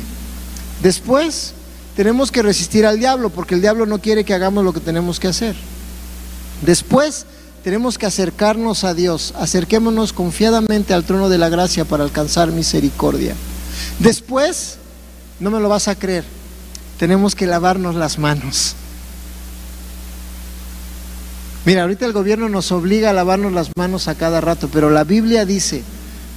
Después, 0.81 1.53
tenemos 1.95 2.31
que 2.31 2.41
resistir 2.41 2.85
al 2.85 2.99
diablo, 2.99 3.29
porque 3.29 3.55
el 3.55 3.61
diablo 3.61 3.85
no 3.85 3.99
quiere 3.99 4.23
que 4.23 4.33
hagamos 4.33 4.63
lo 4.63 4.73
que 4.73 4.79
tenemos 4.79 5.19
que 5.19 5.27
hacer. 5.27 5.55
Después, 6.61 7.25
tenemos 7.63 7.97
que 7.97 8.05
acercarnos 8.05 8.83
a 8.83 8.93
Dios, 8.93 9.33
acerquémonos 9.37 10.11
confiadamente 10.11 10.93
al 10.93 11.05
trono 11.05 11.29
de 11.29 11.37
la 11.37 11.49
gracia 11.49 11.85
para 11.85 12.03
alcanzar 12.03 12.51
misericordia. 12.51 13.35
Después, 13.99 14.77
no 15.39 15.49
me 15.49 15.59
lo 15.59 15.69
vas 15.69 15.87
a 15.87 15.95
creer, 15.95 16.25
tenemos 16.99 17.35
que 17.35 17.47
lavarnos 17.47 17.95
las 17.95 18.19
manos. 18.19 18.75
Mira, 21.65 21.83
ahorita 21.83 22.05
el 22.05 22.11
gobierno 22.11 22.49
nos 22.49 22.73
obliga 22.73 23.11
a 23.11 23.13
lavarnos 23.13 23.53
las 23.53 23.69
manos 23.77 24.09
a 24.09 24.15
cada 24.15 24.41
rato, 24.41 24.67
pero 24.71 24.89
la 24.89 25.05
Biblia 25.05 25.45
dice, 25.45 25.83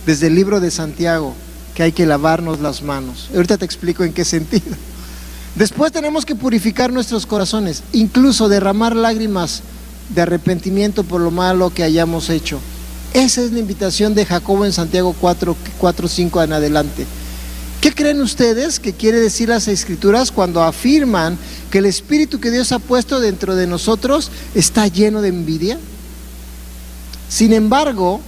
desde 0.07 0.29
el 0.29 0.37
libro 0.37 0.61
de 0.61 0.71
Santiago, 0.71 1.35
que 1.75 1.83
hay 1.83 1.93
que 1.93 2.07
lavarnos 2.07 2.61
las 2.61 2.83
manos. 2.83 3.29
Ahorita 3.35 3.59
te 3.59 3.65
explico 3.65 4.05
en 4.05 4.13
qué 4.13 4.25
sentido. 4.25 4.75
Después 5.57 5.91
tenemos 5.91 6.25
que 6.25 6.35
purificar 6.35 6.93
nuestros 6.93 7.27
corazones, 7.27 7.83
incluso 7.93 8.49
derramar 8.49 8.95
lágrimas 8.95 9.63
de 10.15 10.23
arrepentimiento 10.23 11.03
por 11.03 11.21
lo 11.21 11.31
malo 11.31 11.71
que 11.71 11.83
hayamos 11.83 12.31
hecho. 12.31 12.61
Esa 13.15 13.43
es 13.43 13.53
la 13.53 13.59
invitación 13.59 14.15
de 14.15 14.27
Jacobo 14.27 14.65
en 14.65 14.73
Santiago 14.73 15.15
4, 15.19 15.57
4 15.79 16.09
5 16.09 16.43
en 16.43 16.53
adelante. 16.53 17.07
¿Qué 17.81 17.93
creen 17.93 18.21
ustedes 18.21 18.79
que 18.79 18.93
quiere 18.93 19.19
decir 19.19 19.49
las 19.49 19.69
escrituras 19.69 20.31
cuando 20.31 20.63
afirman 20.63 21.39
que 21.71 21.79
el 21.79 21.87
espíritu 21.87 22.41
que 22.41 22.51
Dios 22.51 22.73
ha 22.73 22.79
puesto 22.79 23.21
dentro 23.21 23.57
de 23.57 23.67
nosotros 23.67 24.31
está 24.55 24.87
lleno 24.89 25.23
de 25.23 25.29
envidia? 25.29 25.79
Sin 27.29 27.53
embargo, 27.53 28.21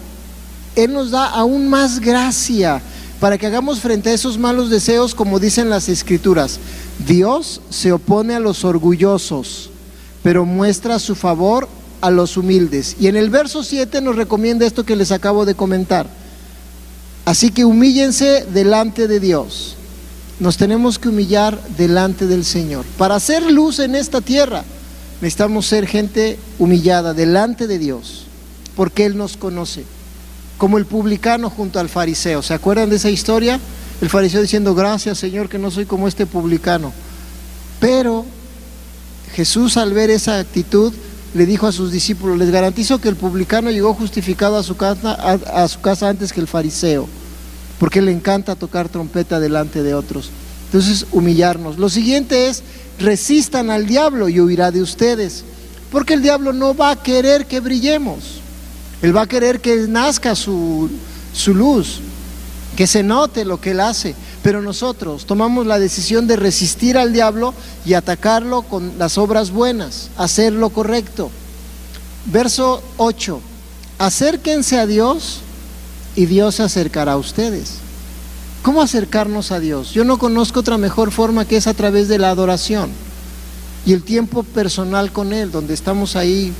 Él 0.78 0.92
nos 0.92 1.10
da 1.10 1.26
aún 1.26 1.68
más 1.68 1.98
gracia 1.98 2.80
para 3.18 3.36
que 3.36 3.48
hagamos 3.48 3.80
frente 3.80 4.10
a 4.10 4.14
esos 4.14 4.38
malos 4.38 4.70
deseos 4.70 5.12
como 5.12 5.40
dicen 5.40 5.70
las 5.70 5.88
escrituras. 5.88 6.60
Dios 7.04 7.60
se 7.68 7.90
opone 7.90 8.36
a 8.36 8.40
los 8.40 8.64
orgullosos, 8.64 9.70
pero 10.22 10.44
muestra 10.44 11.00
su 11.00 11.16
favor 11.16 11.68
a 12.00 12.12
los 12.12 12.36
humildes. 12.36 12.94
Y 13.00 13.08
en 13.08 13.16
el 13.16 13.28
verso 13.28 13.64
7 13.64 14.00
nos 14.00 14.14
recomienda 14.14 14.66
esto 14.66 14.84
que 14.84 14.94
les 14.94 15.10
acabo 15.10 15.44
de 15.44 15.56
comentar. 15.56 16.06
Así 17.24 17.50
que 17.50 17.64
humíllense 17.64 18.46
delante 18.54 19.08
de 19.08 19.18
Dios. 19.18 19.74
Nos 20.38 20.58
tenemos 20.58 21.00
que 21.00 21.08
humillar 21.08 21.60
delante 21.76 22.28
del 22.28 22.44
Señor. 22.44 22.84
Para 22.96 23.16
hacer 23.16 23.42
luz 23.50 23.80
en 23.80 23.96
esta 23.96 24.20
tierra, 24.20 24.62
necesitamos 25.20 25.66
ser 25.66 25.88
gente 25.88 26.38
humillada 26.60 27.14
delante 27.14 27.66
de 27.66 27.80
Dios, 27.80 28.26
porque 28.76 29.06
Él 29.06 29.16
nos 29.16 29.36
conoce. 29.36 29.97
Como 30.58 30.76
el 30.76 30.84
publicano 30.84 31.48
junto 31.48 31.80
al 31.80 31.88
fariseo. 31.88 32.42
¿Se 32.42 32.52
acuerdan 32.52 32.90
de 32.90 32.96
esa 32.96 33.10
historia? 33.10 33.58
El 34.00 34.10
fariseo 34.10 34.42
diciendo, 34.42 34.74
gracias 34.74 35.18
Señor 35.18 35.48
que 35.48 35.58
no 35.58 35.70
soy 35.70 35.86
como 35.86 36.06
este 36.06 36.26
publicano. 36.26 36.92
Pero 37.80 38.24
Jesús 39.34 39.76
al 39.76 39.92
ver 39.92 40.10
esa 40.10 40.38
actitud 40.38 40.92
le 41.34 41.46
dijo 41.46 41.66
a 41.66 41.72
sus 41.72 41.92
discípulos, 41.92 42.38
les 42.38 42.50
garantizo 42.50 43.00
que 43.00 43.08
el 43.08 43.16
publicano 43.16 43.70
llegó 43.70 43.94
justificado 43.94 44.56
a 44.56 44.62
su 44.62 44.76
casa, 44.76 45.12
a, 45.12 45.68
su 45.68 45.80
casa 45.80 46.08
antes 46.08 46.32
que 46.32 46.40
el 46.40 46.46
fariseo, 46.46 47.06
porque 47.78 48.02
le 48.02 48.12
encanta 48.12 48.54
tocar 48.54 48.88
trompeta 48.88 49.38
delante 49.38 49.82
de 49.82 49.94
otros. 49.94 50.30
Entonces, 50.66 51.06
humillarnos. 51.12 51.78
Lo 51.78 51.88
siguiente 51.88 52.48
es, 52.48 52.62
resistan 52.98 53.70
al 53.70 53.86
diablo 53.86 54.28
y 54.28 54.40
huirá 54.40 54.70
de 54.70 54.82
ustedes, 54.82 55.44
porque 55.90 56.14
el 56.14 56.22
diablo 56.22 56.52
no 56.52 56.74
va 56.74 56.90
a 56.90 57.02
querer 57.02 57.46
que 57.46 57.60
brillemos, 57.60 58.37
él 59.02 59.16
va 59.16 59.22
a 59.22 59.26
querer 59.26 59.60
que 59.60 59.76
nazca 59.88 60.34
su, 60.34 60.90
su 61.32 61.54
luz, 61.54 62.00
que 62.76 62.86
se 62.86 63.02
note 63.02 63.44
lo 63.44 63.60
que 63.60 63.72
él 63.72 63.80
hace. 63.80 64.14
Pero 64.42 64.62
nosotros 64.62 65.26
tomamos 65.26 65.66
la 65.66 65.78
decisión 65.78 66.26
de 66.26 66.36
resistir 66.36 66.96
al 66.96 67.12
diablo 67.12 67.54
y 67.84 67.94
atacarlo 67.94 68.62
con 68.62 68.98
las 68.98 69.18
obras 69.18 69.50
buenas, 69.50 70.10
hacer 70.16 70.52
lo 70.52 70.70
correcto. 70.70 71.30
Verso 72.26 72.82
8. 72.96 73.40
Acérquense 73.98 74.78
a 74.78 74.86
Dios 74.86 75.40
y 76.14 76.26
Dios 76.26 76.56
se 76.56 76.62
acercará 76.62 77.12
a 77.12 77.16
ustedes. 77.16 77.74
¿Cómo 78.62 78.82
acercarnos 78.82 79.50
a 79.50 79.60
Dios? 79.60 79.92
Yo 79.92 80.04
no 80.04 80.18
conozco 80.18 80.60
otra 80.60 80.78
mejor 80.78 81.10
forma 81.10 81.44
que 81.44 81.56
es 81.56 81.66
a 81.66 81.74
través 81.74 82.08
de 82.08 82.18
la 82.18 82.30
adoración 82.30 82.90
y 83.86 83.92
el 83.92 84.02
tiempo 84.02 84.42
personal 84.42 85.12
con 85.12 85.32
Él, 85.32 85.50
donde 85.50 85.74
estamos 85.74 86.16
ahí, 86.16 86.52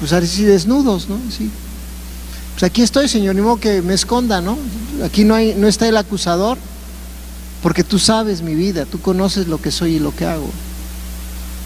pues 0.00 0.12
así 0.12 0.44
desnudos, 0.44 1.08
¿no? 1.08 1.16
Sí. 1.36 1.50
Pues 2.58 2.72
aquí 2.72 2.82
estoy, 2.82 3.06
Señor, 3.06 3.36
ni 3.36 3.40
modo 3.40 3.60
que 3.60 3.82
me 3.82 3.94
esconda, 3.94 4.40
¿no? 4.40 4.58
Aquí 5.04 5.22
no, 5.22 5.36
hay, 5.36 5.54
no 5.54 5.68
está 5.68 5.86
el 5.86 5.96
acusador, 5.96 6.58
porque 7.62 7.84
tú 7.84 8.00
sabes 8.00 8.42
mi 8.42 8.56
vida, 8.56 8.84
tú 8.84 9.00
conoces 9.00 9.46
lo 9.46 9.62
que 9.62 9.70
soy 9.70 9.94
y 9.94 9.98
lo 10.00 10.12
que 10.12 10.26
hago. 10.26 10.50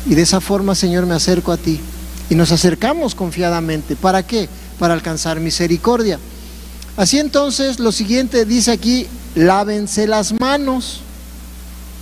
Y 0.04 0.14
de 0.14 0.20
esa 0.20 0.42
forma, 0.42 0.74
Señor, 0.74 1.06
me 1.06 1.14
acerco 1.14 1.50
a 1.50 1.56
ti. 1.56 1.80
Y 2.28 2.34
nos 2.34 2.52
acercamos 2.52 3.14
confiadamente. 3.14 3.96
¿Para 3.96 4.22
qué? 4.22 4.50
Para 4.78 4.92
alcanzar 4.92 5.40
misericordia. 5.40 6.18
Así 6.98 7.18
entonces, 7.18 7.78
lo 7.78 7.90
siguiente 7.90 8.44
dice 8.44 8.70
aquí, 8.70 9.06
lávense 9.34 10.06
las 10.06 10.38
manos. 10.38 11.00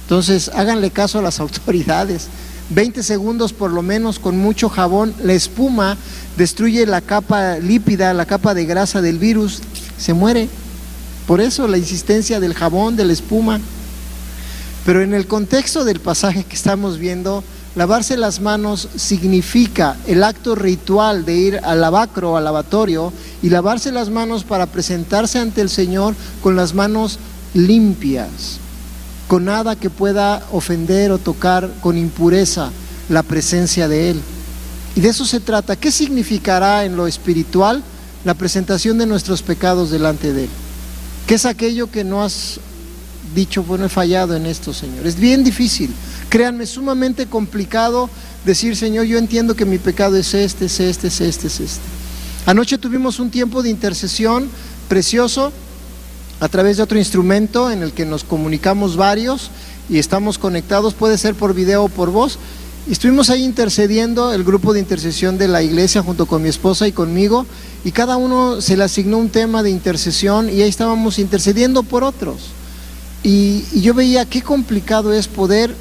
Entonces, 0.02 0.50
háganle 0.52 0.90
caso 0.90 1.20
a 1.20 1.22
las 1.22 1.38
autoridades. 1.40 2.26
20 2.70 3.02
segundos 3.02 3.52
por 3.52 3.72
lo 3.72 3.82
menos 3.82 4.18
con 4.18 4.38
mucho 4.38 4.68
jabón, 4.68 5.12
la 5.22 5.32
espuma 5.32 5.96
destruye 6.36 6.86
la 6.86 7.00
capa 7.00 7.58
lípida, 7.58 8.14
la 8.14 8.26
capa 8.26 8.54
de 8.54 8.64
grasa 8.64 9.02
del 9.02 9.18
virus, 9.18 9.60
se 9.98 10.14
muere. 10.14 10.48
Por 11.26 11.40
eso 11.40 11.68
la 11.68 11.78
insistencia 11.78 12.40
del 12.40 12.54
jabón, 12.54 12.96
de 12.96 13.04
la 13.04 13.12
espuma. 13.12 13.60
Pero 14.86 15.02
en 15.02 15.14
el 15.14 15.26
contexto 15.26 15.84
del 15.84 16.00
pasaje 16.00 16.44
que 16.44 16.56
estamos 16.56 16.98
viendo, 16.98 17.44
lavarse 17.74 18.16
las 18.16 18.40
manos 18.40 18.88
significa 18.96 19.96
el 20.06 20.24
acto 20.24 20.54
ritual 20.54 21.24
de 21.24 21.36
ir 21.36 21.60
al 21.62 21.80
lavacro, 21.80 22.36
al 22.36 22.44
lavatorio, 22.44 23.12
y 23.42 23.50
lavarse 23.50 23.92
las 23.92 24.10
manos 24.10 24.44
para 24.44 24.66
presentarse 24.66 25.38
ante 25.38 25.60
el 25.60 25.68
Señor 25.68 26.14
con 26.42 26.56
las 26.56 26.74
manos 26.74 27.18
limpias, 27.54 28.58
con 29.30 29.44
nada 29.44 29.76
que 29.76 29.90
pueda 29.90 30.44
ofender 30.50 31.12
o 31.12 31.18
tocar 31.18 31.70
con 31.82 31.96
impureza 31.96 32.72
la 33.08 33.22
presencia 33.22 33.86
de 33.86 34.10
Él. 34.10 34.20
Y 34.96 35.00
de 35.02 35.10
eso 35.10 35.24
se 35.24 35.38
trata. 35.38 35.76
¿Qué 35.76 35.92
significará 35.92 36.84
en 36.84 36.96
lo 36.96 37.06
espiritual 37.06 37.80
la 38.24 38.34
presentación 38.34 38.98
de 38.98 39.06
nuestros 39.06 39.42
pecados 39.42 39.92
delante 39.92 40.32
de 40.32 40.46
Él? 40.46 40.50
¿Qué 41.28 41.36
es 41.36 41.46
aquello 41.46 41.88
que 41.88 42.02
no 42.02 42.24
has 42.24 42.58
dicho, 43.32 43.62
bueno, 43.62 43.84
he 43.84 43.88
fallado 43.88 44.34
en 44.34 44.46
esto, 44.46 44.74
Señor. 44.74 45.06
Es 45.06 45.14
bien 45.14 45.44
difícil. 45.44 45.94
Créanme, 46.28 46.66
sumamente 46.66 47.26
complicado 47.26 48.10
decir, 48.44 48.74
Señor, 48.74 49.04
yo 49.04 49.16
entiendo 49.16 49.54
que 49.54 49.64
mi 49.64 49.78
pecado 49.78 50.16
es 50.16 50.34
este, 50.34 50.64
es 50.64 50.80
este, 50.80 51.06
es 51.06 51.20
este, 51.20 51.46
es 51.46 51.60
este. 51.60 51.84
Anoche 52.46 52.78
tuvimos 52.78 53.20
un 53.20 53.30
tiempo 53.30 53.62
de 53.62 53.70
intercesión 53.70 54.48
precioso 54.88 55.52
a 56.40 56.48
través 56.48 56.78
de 56.78 56.82
otro 56.82 56.98
instrumento 56.98 57.70
en 57.70 57.82
el 57.82 57.92
que 57.92 58.06
nos 58.06 58.24
comunicamos 58.24 58.96
varios 58.96 59.50
y 59.90 59.98
estamos 59.98 60.38
conectados, 60.38 60.94
puede 60.94 61.18
ser 61.18 61.34
por 61.34 61.54
video 61.54 61.84
o 61.84 61.88
por 61.88 62.10
voz. 62.10 62.38
estuvimos 62.90 63.28
ahí 63.28 63.44
intercediendo, 63.44 64.32
el 64.32 64.42
grupo 64.42 64.72
de 64.72 64.80
intercesión 64.80 65.36
de 65.36 65.48
la 65.48 65.62
iglesia 65.62 66.02
junto 66.02 66.26
con 66.26 66.42
mi 66.42 66.48
esposa 66.48 66.88
y 66.88 66.92
conmigo, 66.92 67.44
y 67.84 67.92
cada 67.92 68.16
uno 68.16 68.60
se 68.60 68.76
le 68.76 68.84
asignó 68.84 69.18
un 69.18 69.28
tema 69.28 69.62
de 69.62 69.70
intercesión 69.70 70.48
y 70.48 70.62
ahí 70.62 70.68
estábamos 70.68 71.18
intercediendo 71.18 71.82
por 71.82 72.04
otros. 72.04 72.38
Y, 73.22 73.64
yo 73.80 73.92
veía 73.92 74.24
qué 74.24 74.40
complicado 74.40 75.12
es 75.12 75.28
poder 75.28 75.74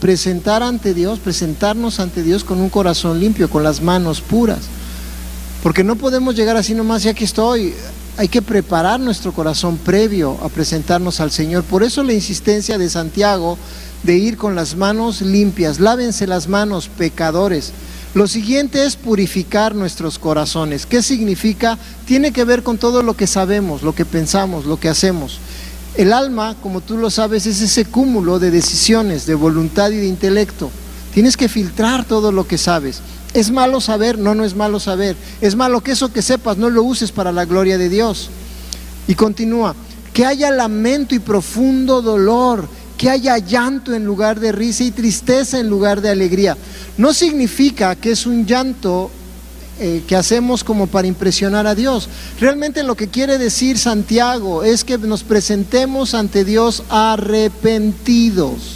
presentar 0.00 0.62
ante 0.62 0.94
Dios, 0.94 1.18
presentarnos 1.18 2.00
ante 2.00 2.22
Dios 2.22 2.42
con 2.44 2.60
un 2.60 2.70
corazón 2.70 3.20
limpio, 3.20 3.50
con 3.50 3.62
las 3.62 3.82
manos 3.82 4.20
puras. 4.22 4.60
Porque 5.62 5.84
no 5.84 5.96
podemos 5.96 6.34
llegar 6.34 6.56
así 6.56 6.74
nomás, 6.74 7.02
ya 7.02 7.12
que 7.12 7.24
estoy. 7.24 7.74
Hay 8.18 8.28
que 8.28 8.40
preparar 8.40 8.98
nuestro 8.98 9.32
corazón 9.32 9.76
previo 9.76 10.38
a 10.42 10.48
presentarnos 10.48 11.20
al 11.20 11.30
Señor. 11.30 11.64
Por 11.64 11.82
eso 11.82 12.02
la 12.02 12.14
insistencia 12.14 12.78
de 12.78 12.88
Santiago 12.88 13.58
de 14.04 14.16
ir 14.16 14.38
con 14.38 14.54
las 14.54 14.74
manos 14.74 15.20
limpias. 15.20 15.80
Lávense 15.80 16.26
las 16.26 16.48
manos, 16.48 16.88
pecadores. 16.88 17.72
Lo 18.14 18.26
siguiente 18.26 18.86
es 18.86 18.96
purificar 18.96 19.74
nuestros 19.74 20.18
corazones. 20.18 20.86
¿Qué 20.86 21.02
significa? 21.02 21.76
Tiene 22.06 22.32
que 22.32 22.44
ver 22.44 22.62
con 22.62 22.78
todo 22.78 23.02
lo 23.02 23.14
que 23.14 23.26
sabemos, 23.26 23.82
lo 23.82 23.94
que 23.94 24.06
pensamos, 24.06 24.64
lo 24.64 24.80
que 24.80 24.88
hacemos. 24.88 25.38
El 25.94 26.14
alma, 26.14 26.56
como 26.62 26.80
tú 26.80 26.96
lo 26.96 27.10
sabes, 27.10 27.44
es 27.44 27.60
ese 27.60 27.84
cúmulo 27.84 28.38
de 28.38 28.50
decisiones, 28.50 29.26
de 29.26 29.34
voluntad 29.34 29.90
y 29.90 29.96
de 29.96 30.06
intelecto. 30.06 30.70
Tienes 31.12 31.36
que 31.36 31.50
filtrar 31.50 32.06
todo 32.06 32.32
lo 32.32 32.46
que 32.46 32.56
sabes. 32.56 33.02
¿Es 33.34 33.50
malo 33.50 33.80
saber? 33.80 34.18
No, 34.18 34.34
no 34.34 34.44
es 34.44 34.54
malo 34.54 34.80
saber. 34.80 35.16
Es 35.40 35.56
malo 35.56 35.82
que 35.82 35.92
eso 35.92 36.12
que 36.12 36.22
sepas 36.22 36.56
no 36.56 36.70
lo 36.70 36.82
uses 36.82 37.12
para 37.12 37.32
la 37.32 37.44
gloria 37.44 37.78
de 37.78 37.88
Dios. 37.88 38.30
Y 39.08 39.14
continúa, 39.14 39.74
que 40.12 40.24
haya 40.24 40.50
lamento 40.50 41.14
y 41.14 41.18
profundo 41.18 42.02
dolor, 42.02 42.68
que 42.96 43.10
haya 43.10 43.38
llanto 43.38 43.94
en 43.94 44.04
lugar 44.04 44.40
de 44.40 44.52
risa 44.52 44.84
y 44.84 44.90
tristeza 44.90 45.58
en 45.58 45.68
lugar 45.68 46.00
de 46.00 46.10
alegría. 46.10 46.56
No 46.96 47.12
significa 47.12 47.94
que 47.94 48.12
es 48.12 48.26
un 48.26 48.46
llanto 48.46 49.10
eh, 49.78 50.04
que 50.08 50.16
hacemos 50.16 50.64
como 50.64 50.86
para 50.86 51.06
impresionar 51.06 51.66
a 51.66 51.74
Dios. 51.74 52.08
Realmente 52.40 52.82
lo 52.82 52.94
que 52.94 53.08
quiere 53.08 53.36
decir 53.36 53.76
Santiago 53.76 54.64
es 54.64 54.84
que 54.84 54.96
nos 54.96 55.22
presentemos 55.22 56.14
ante 56.14 56.46
Dios 56.46 56.82
arrepentidos, 56.88 58.75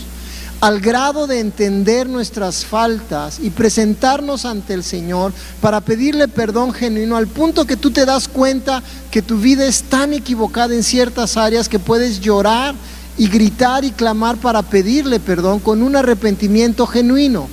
al 0.61 0.81
grado 0.81 1.27
de 1.27 1.41
entender 1.41 2.09
nuestras 2.09 2.65
faltas 2.65 3.39
y 3.41 3.51
presentarnos 3.51 4.45
ante 4.45 4.75
el 4.75 4.85
Señor 4.85 5.33
para 5.61 5.81
pedirle 5.81 6.29
perdón 6.29 6.73
genuino, 6.73 7.17
al 7.17 7.27
punto 7.27 7.65
que 7.65 7.77
tú 7.77 7.91
te 7.91 8.05
das 8.05 8.29
cuenta 8.29 8.83
que 9.11 9.23
tu 9.23 9.39
vida 9.39 9.65
es 9.67 9.85
tan 9.85 10.13
equivocada 10.13 10.75
en 10.75 10.83
ciertas 10.83 11.37
áreas 11.37 11.69
que 11.69 11.79
puedes 11.79 12.21
llorar 12.21 12.75
y 13.17 13.29
gritar 13.29 13.85
y 13.85 13.91
clamar 13.91 14.37
para 14.37 14.63
pedirle 14.63 15.19
perdón 15.19 15.61
con 15.61 15.83
un 15.83 15.97
arrepentimiento 15.97 16.87
genuino 16.87 17.49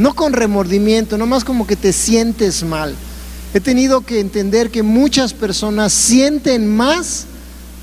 no 0.00 0.14
con 0.14 0.32
remordimiento, 0.32 1.18
no 1.18 1.26
más 1.26 1.44
como 1.44 1.66
que 1.66 1.76
te 1.76 1.92
sientes 1.92 2.64
mal. 2.64 2.94
He 3.52 3.60
tenido 3.60 4.00
que 4.00 4.20
entender 4.20 4.70
que 4.70 4.82
muchas 4.82 5.34
personas 5.34 5.92
sienten 5.92 6.74
más 6.74 7.26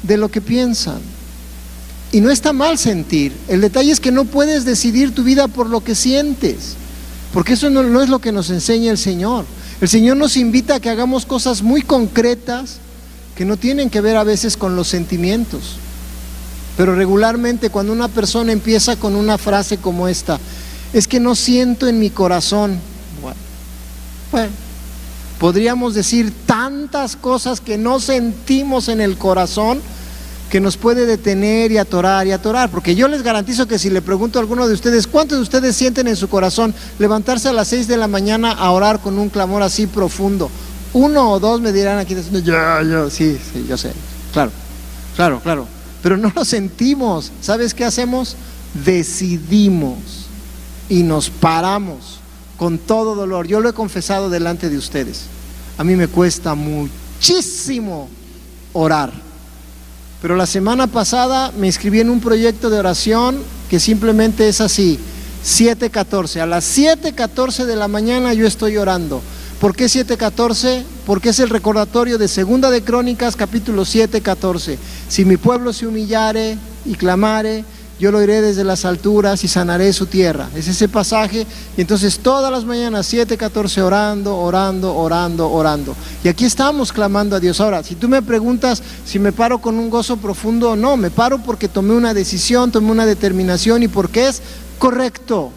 de 0.02 0.18
lo 0.18 0.30
que 0.30 0.42
piensan. 0.42 1.00
Y 2.18 2.20
no 2.20 2.32
está 2.32 2.52
mal 2.52 2.80
sentir. 2.80 3.32
El 3.48 3.62
detalle 3.62 3.92
es 3.92 4.00
que 4.00 4.12
no 4.12 4.26
puedes 4.26 4.66
decidir 4.66 5.14
tu 5.14 5.24
vida 5.24 5.48
por 5.48 5.70
lo 5.70 5.84
que 5.84 5.94
sientes. 5.94 6.74
Porque 7.32 7.54
eso 7.54 7.70
no, 7.70 8.02
es 8.02 8.10
lo 8.10 8.18
que 8.18 8.32
nos 8.32 8.50
enseña 8.50 8.90
el 8.90 8.98
Señor. 8.98 9.46
El 9.82 9.88
Señor 9.88 10.18
nos 10.18 10.36
invita 10.36 10.74
a 10.74 10.80
que 10.80 10.90
hagamos 10.90 11.28
cosas 11.28 11.62
muy 11.62 11.84
concretas 11.84 12.78
que 13.36 13.46
no 13.46 13.56
tienen 13.56 13.92
que 13.92 14.02
ver 14.02 14.18
a 14.18 14.24
veces 14.24 14.58
con 14.58 14.76
los 14.76 14.88
sentimientos. 14.88 15.76
Pero 16.76 16.96
regularmente 16.96 17.70
cuando 17.70 17.94
una 17.94 18.08
persona 18.08 18.52
empieza 18.52 18.96
con 18.96 19.16
una 19.16 19.38
frase 19.38 19.78
como 19.78 20.08
esta, 20.08 20.40
es 20.94 21.08
que 21.08 21.20
no 21.20 21.36
siento 21.36 21.88
en 21.88 22.00
mi 22.00 22.10
corazón. 22.10 22.80
Bueno, 24.32 24.50
podríamos 25.38 25.94
decir 25.94 26.34
tantas 26.48 27.16
cosas 27.16 27.62
que 27.62 27.78
no 27.78 28.00
sentimos 28.00 28.88
en 28.88 29.02
el 29.02 29.20
corazón 29.20 29.82
que 30.50 30.60
nos 30.62 30.78
puede 30.78 31.06
detener 31.06 31.72
y 31.72 31.78
atorar 31.78 32.26
y 32.28 32.32
atorar, 32.32 32.70
porque 32.70 32.96
yo 32.96 33.08
les 33.08 33.22
garantizo 33.22 33.68
que 33.68 33.78
si 33.78 33.90
le 33.90 34.02
pregunto 34.02 34.40
a 34.40 34.42
alguno 34.42 34.68
de 34.68 34.74
ustedes, 34.74 35.08
¿cuántos 35.08 35.38
de 35.38 35.44
ustedes 35.44 35.76
sienten 35.76 36.08
en 36.08 36.16
su 36.16 36.30
corazón 36.30 36.74
levantarse 37.00 37.50
a 37.50 37.54
las 37.54 37.68
seis 37.68 37.88
de 37.88 37.98
la 37.98 38.08
mañana 38.08 38.52
a 38.52 38.72
orar 38.72 39.00
con 39.00 39.18
un 39.20 39.30
clamor 39.30 39.62
así 39.62 39.88
profundo? 39.88 40.50
Uno 40.94 41.32
o 41.32 41.40
dos 41.40 41.60
me 41.60 41.74
dirán 41.74 42.00
aquí, 42.00 42.16
yo, 42.44 42.82
yo, 42.82 43.10
sí, 43.10 43.38
sí, 43.54 43.66
yo 43.68 43.78
sé, 43.78 43.92
claro, 44.32 44.52
claro, 45.16 45.42
claro, 45.42 45.68
pero 46.02 46.16
no 46.16 46.32
lo 46.34 46.46
sentimos. 46.46 47.32
¿Sabes 47.42 47.74
qué 47.74 47.84
hacemos? 47.84 48.36
Decidimos 48.86 49.98
y 50.90 51.04
nos 51.04 51.30
paramos 51.30 52.20
con 52.58 52.78
todo 52.78 53.16
dolor. 53.16 53.48
Yo 53.48 53.60
lo 53.60 53.70
he 53.70 53.74
confesado 53.74 54.30
delante 54.30 54.70
de 54.70 54.78
ustedes. 54.78 55.24
A 55.78 55.84
mí 55.84 55.96
me 55.96 56.08
cuesta 56.08 56.56
muchísimo 56.56 58.10
orar. 58.74 59.27
Pero 60.22 60.36
la 60.36 60.46
semana 60.46 60.88
pasada 60.88 61.52
me 61.58 61.68
inscribí 61.68 62.00
en 62.00 62.10
un 62.10 62.20
proyecto 62.20 62.70
de 62.70 62.80
oración 62.80 63.38
que 63.70 63.80
simplemente 63.80 64.48
es 64.48 64.62
así. 64.62 65.00
7.14. 65.46 66.42
A 66.42 66.46
las 66.46 66.78
7.14 66.78 67.66
de 67.66 67.76
la 67.76 67.88
mañana 67.88 68.34
yo 68.34 68.48
estoy 68.48 68.78
orando. 68.78 69.22
¿Por 69.62 69.76
qué 69.76 69.86
7.14? 69.86 70.84
Porque 71.06 71.30
es 71.30 71.40
el 71.40 71.50
recordatorio 71.50 72.18
de 72.18 72.28
Segunda 72.28 72.70
de 72.70 72.84
Crónicas, 72.84 73.36
capítulo 73.36 73.84
7.14. 73.84 74.78
Si 75.08 75.26
mi 75.26 75.38
pueblo 75.38 75.74
se 75.74 75.88
humillare 75.88 76.58
y 76.86 76.96
clamare, 76.96 77.64
yo 78.00 78.12
lo 78.12 78.22
iré 78.22 78.42
desde 78.42 78.64
las 78.64 78.86
alturas 78.86 79.44
y 79.44 79.48
sanaré 79.48 79.92
su 79.94 80.06
tierra. 80.06 80.50
Es 80.56 80.68
ese 80.68 80.88
pasaje. 80.88 81.48
Y 81.76 81.82
entonces 81.82 82.20
todas 82.20 82.52
las 82.52 82.66
mañanas, 82.66 83.12
7.14, 83.12 83.82
orando, 83.82 84.38
orando, 84.38 84.96
orando, 84.96 85.50
orando. 85.50 85.96
Y 86.24 86.28
aquí 86.28 86.46
estamos 86.46 86.94
clamando 86.94 87.36
a 87.36 87.40
Dios. 87.40 87.60
Ahora, 87.60 87.84
si 87.84 87.96
tú 87.96 88.08
me 88.08 88.22
preguntas 88.22 88.84
si 89.06 89.20
me 89.20 89.32
paro 89.32 89.60
con 89.60 89.80
un 89.80 89.90
gozo 89.90 90.18
profundo, 90.18 90.76
no, 90.76 90.98
me 90.98 91.10
paro 91.10 91.40
porque 91.40 91.68
tomé 91.68 91.94
una 91.94 92.14
decisión, 92.14 92.72
tomé 92.72 92.92
una 92.92 93.06
determinación 93.06 93.84
y 93.84 93.88
porque 93.88 94.28
es 94.28 94.42
correcto. 94.78 95.52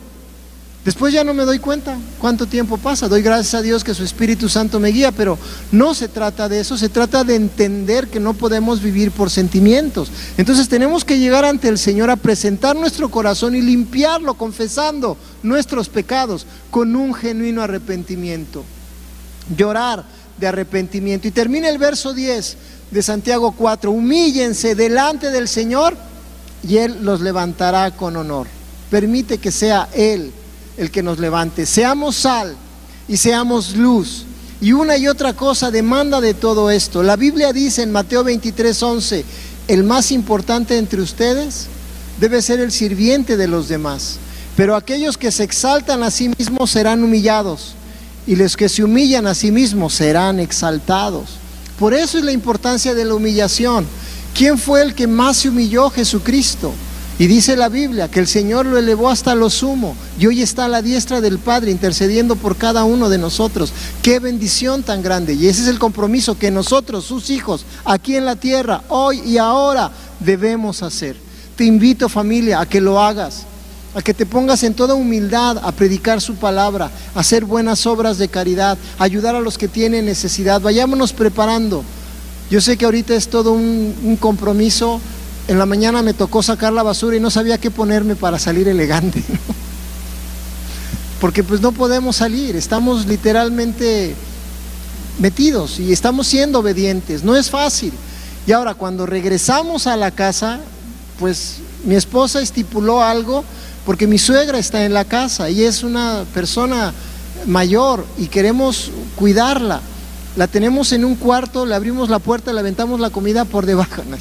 Después 0.84 1.12
ya 1.12 1.24
no 1.24 1.34
me 1.34 1.44
doy 1.44 1.58
cuenta 1.58 1.98
cuánto 2.18 2.46
tiempo 2.46 2.78
pasa. 2.78 3.06
Doy 3.06 3.20
gracias 3.20 3.52
a 3.52 3.60
Dios 3.60 3.84
que 3.84 3.92
su 3.92 4.02
Espíritu 4.02 4.48
Santo 4.48 4.80
me 4.80 4.88
guía, 4.88 5.12
pero 5.12 5.38
no 5.72 5.92
se 5.92 6.08
trata 6.08 6.48
de 6.48 6.60
eso, 6.60 6.78
se 6.78 6.88
trata 6.88 7.22
de 7.22 7.34
entender 7.34 8.08
que 8.08 8.18
no 8.18 8.32
podemos 8.32 8.80
vivir 8.80 9.10
por 9.10 9.28
sentimientos. 9.30 10.10
Entonces 10.38 10.70
tenemos 10.70 11.04
que 11.04 11.18
llegar 11.18 11.44
ante 11.44 11.68
el 11.68 11.76
Señor 11.76 12.08
a 12.08 12.16
presentar 12.16 12.76
nuestro 12.76 13.10
corazón 13.10 13.54
y 13.54 13.60
limpiarlo, 13.60 14.34
confesando 14.34 15.18
nuestros 15.42 15.90
pecados 15.90 16.46
con 16.70 16.96
un 16.96 17.12
genuino 17.12 17.60
arrepentimiento. 17.60 18.64
Llorar 19.54 20.06
de 20.38 20.46
arrepentimiento. 20.46 21.28
Y 21.28 21.30
termina 21.30 21.68
el 21.68 21.76
verso 21.76 22.14
10 22.14 22.56
de 22.90 23.02
Santiago 23.02 23.52
4. 23.52 23.90
Humíllense 23.90 24.74
delante 24.74 25.30
del 25.30 25.46
Señor 25.46 25.94
y 26.66 26.78
Él 26.78 27.00
los 27.02 27.20
levantará 27.20 27.90
con 27.90 28.16
honor. 28.16 28.46
Permite 28.90 29.36
que 29.36 29.52
sea 29.52 29.86
Él 29.92 30.32
el 30.80 30.90
que 30.90 31.02
nos 31.02 31.18
levante. 31.18 31.66
Seamos 31.66 32.16
sal 32.16 32.56
y 33.06 33.18
seamos 33.18 33.76
luz. 33.76 34.24
Y 34.62 34.72
una 34.72 34.96
y 34.96 35.08
otra 35.08 35.34
cosa 35.34 35.70
demanda 35.70 36.22
de 36.22 36.32
todo 36.32 36.70
esto. 36.70 37.02
La 37.02 37.16
Biblia 37.16 37.52
dice 37.52 37.82
en 37.82 37.92
Mateo 37.92 38.24
23, 38.24 38.82
11, 38.82 39.24
el 39.68 39.84
más 39.84 40.10
importante 40.10 40.78
entre 40.78 41.02
ustedes 41.02 41.66
debe 42.18 42.40
ser 42.40 42.60
el 42.60 42.72
sirviente 42.72 43.36
de 43.36 43.46
los 43.46 43.68
demás. 43.68 44.18
Pero 44.56 44.74
aquellos 44.74 45.18
que 45.18 45.30
se 45.30 45.44
exaltan 45.44 46.02
a 46.02 46.10
sí 46.10 46.30
mismos 46.38 46.70
serán 46.70 47.04
humillados 47.04 47.74
y 48.26 48.36
los 48.36 48.56
que 48.56 48.70
se 48.70 48.82
humillan 48.82 49.26
a 49.26 49.34
sí 49.34 49.50
mismos 49.50 49.92
serán 49.92 50.40
exaltados. 50.40 51.36
Por 51.78 51.92
eso 51.92 52.18
es 52.18 52.24
la 52.24 52.32
importancia 52.32 52.94
de 52.94 53.04
la 53.04 53.14
humillación. 53.14 53.86
¿Quién 54.34 54.56
fue 54.56 54.80
el 54.82 54.94
que 54.94 55.06
más 55.06 55.38
se 55.38 55.50
humilló? 55.50 55.90
Jesucristo. 55.90 56.72
Y 57.20 57.26
dice 57.26 57.54
la 57.54 57.68
Biblia 57.68 58.10
que 58.10 58.18
el 58.18 58.26
Señor 58.26 58.64
lo 58.64 58.78
elevó 58.78 59.10
hasta 59.10 59.34
lo 59.34 59.50
sumo 59.50 59.94
y 60.18 60.26
hoy 60.26 60.40
está 60.40 60.64
a 60.64 60.68
la 60.68 60.80
diestra 60.80 61.20
del 61.20 61.38
Padre 61.38 61.70
intercediendo 61.70 62.34
por 62.34 62.56
cada 62.56 62.84
uno 62.84 63.10
de 63.10 63.18
nosotros. 63.18 63.74
Qué 64.00 64.18
bendición 64.20 64.82
tan 64.82 65.02
grande. 65.02 65.34
Y 65.34 65.46
ese 65.46 65.60
es 65.60 65.68
el 65.68 65.78
compromiso 65.78 66.38
que 66.38 66.50
nosotros, 66.50 67.04
sus 67.04 67.28
hijos, 67.28 67.66
aquí 67.84 68.16
en 68.16 68.24
la 68.24 68.36
tierra, 68.36 68.84
hoy 68.88 69.20
y 69.20 69.36
ahora, 69.36 69.90
debemos 70.18 70.82
hacer. 70.82 71.14
Te 71.56 71.64
invito 71.64 72.08
familia 72.08 72.58
a 72.58 72.64
que 72.64 72.80
lo 72.80 72.98
hagas, 72.98 73.42
a 73.94 74.00
que 74.00 74.14
te 74.14 74.24
pongas 74.24 74.62
en 74.62 74.72
toda 74.72 74.94
humildad 74.94 75.58
a 75.62 75.72
predicar 75.72 76.22
su 76.22 76.36
palabra, 76.36 76.90
a 77.14 77.20
hacer 77.20 77.44
buenas 77.44 77.84
obras 77.84 78.16
de 78.16 78.28
caridad, 78.28 78.78
a 78.98 79.04
ayudar 79.04 79.34
a 79.34 79.40
los 79.40 79.58
que 79.58 79.68
tienen 79.68 80.06
necesidad. 80.06 80.62
Vayámonos 80.62 81.12
preparando. 81.12 81.84
Yo 82.50 82.62
sé 82.62 82.78
que 82.78 82.86
ahorita 82.86 83.14
es 83.14 83.28
todo 83.28 83.52
un, 83.52 83.94
un 84.04 84.16
compromiso 84.16 85.02
en 85.50 85.58
la 85.58 85.66
mañana 85.66 86.00
me 86.00 86.14
tocó 86.14 86.44
sacar 86.44 86.72
la 86.72 86.84
basura 86.84 87.16
y 87.16 87.20
no 87.20 87.28
sabía 87.28 87.58
qué 87.58 87.72
ponerme 87.72 88.14
para 88.14 88.38
salir 88.38 88.68
elegante. 88.68 89.20
Porque 91.20 91.42
pues 91.42 91.60
no 91.60 91.72
podemos 91.72 92.14
salir, 92.14 92.54
estamos 92.54 93.06
literalmente 93.06 94.14
metidos 95.18 95.80
y 95.80 95.92
estamos 95.92 96.28
siendo 96.28 96.60
obedientes, 96.60 97.24
no 97.24 97.34
es 97.34 97.50
fácil. 97.50 97.92
Y 98.46 98.52
ahora 98.52 98.74
cuando 98.74 99.06
regresamos 99.06 99.88
a 99.88 99.96
la 99.96 100.12
casa, 100.12 100.60
pues 101.18 101.56
mi 101.84 101.96
esposa 101.96 102.40
estipuló 102.40 103.02
algo 103.02 103.44
porque 103.84 104.06
mi 104.06 104.18
suegra 104.18 104.56
está 104.56 104.84
en 104.84 104.94
la 104.94 105.04
casa 105.04 105.50
y 105.50 105.64
es 105.64 105.82
una 105.82 106.26
persona 106.32 106.94
mayor 107.46 108.06
y 108.18 108.28
queremos 108.28 108.92
cuidarla. 109.16 109.80
La 110.36 110.46
tenemos 110.46 110.92
en 110.92 111.04
un 111.04 111.16
cuarto, 111.16 111.66
le 111.66 111.74
abrimos 111.74 112.08
la 112.08 112.20
puerta, 112.20 112.52
le 112.52 112.60
aventamos 112.60 113.00
la 113.00 113.10
comida 113.10 113.44
por 113.44 113.66
debajo. 113.66 114.04
No, 114.10 114.16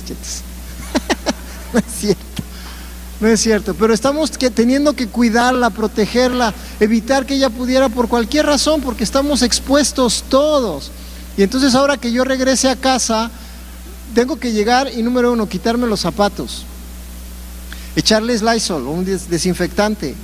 no 1.74 1.80
es 1.80 1.86
cierto. 2.00 2.44
No 3.20 3.28
es 3.28 3.42
cierto, 3.42 3.74
pero 3.74 3.94
estamos 3.94 4.32
teniendo 4.32 4.94
que 4.94 5.08
cuidarla, 5.08 5.72
protegerla, 5.72 6.54
evitar 6.80 7.26
que 7.26 7.36
ella 7.36 7.50
pudiera 7.50 7.90
por 7.90 8.08
cualquier 8.08 8.46
razón, 8.46 8.80
porque 8.80 9.04
estamos 9.04 9.42
expuestos 9.42 10.24
todos. 10.30 10.90
Y 11.36 11.44
entonces 11.44 11.76
ahora 11.76 11.98
que 11.98 12.14
yo 12.14 12.24
regrese 12.24 12.70
a 12.70 12.78
casa, 12.78 13.30
tengo 14.16 14.40
que 14.40 14.54
llegar 14.54 14.90
y 14.96 15.04
número 15.04 15.34
uno, 15.34 15.50
quitarme 15.50 15.86
los 15.86 16.00
zapatos, 16.00 16.64
echarles 17.98 18.42
Lysol, 18.42 18.88
un 18.88 19.04
desinfectante, 19.04 20.16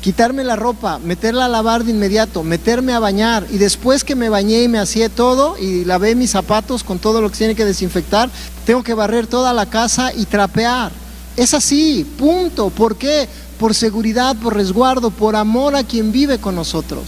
quitarme 0.00 0.44
la 0.44 0.56
ropa, 0.56 0.98
meterla 0.98 1.46
a 1.46 1.48
lavar 1.48 1.84
de 1.84 1.90
inmediato, 1.90 2.42
meterme 2.42 2.92
a 2.92 2.98
bañar 2.98 3.46
y 3.50 3.58
después 3.58 4.04
que 4.04 4.14
me 4.14 4.28
bañé 4.28 4.62
y 4.62 4.68
me 4.68 4.78
hacía 4.78 5.08
todo 5.08 5.58
y 5.58 5.84
lavé 5.84 6.14
mis 6.14 6.30
zapatos 6.30 6.84
con 6.84 6.98
todo 6.98 7.20
lo 7.20 7.30
que 7.30 7.38
tiene 7.38 7.54
que 7.54 7.64
desinfectar, 7.64 8.30
tengo 8.64 8.82
que 8.82 8.94
barrer 8.94 9.26
toda 9.26 9.52
la 9.52 9.66
casa 9.66 10.12
y 10.14 10.26
trapear. 10.26 10.92
Es 11.36 11.54
así, 11.54 12.04
punto. 12.18 12.70
¿Por 12.70 12.96
qué? 12.96 13.28
Por 13.58 13.74
seguridad, 13.74 14.36
por 14.36 14.54
resguardo, 14.54 15.10
por 15.10 15.36
amor 15.36 15.76
a 15.76 15.84
quien 15.84 16.12
vive 16.12 16.38
con 16.38 16.54
nosotros 16.54 17.04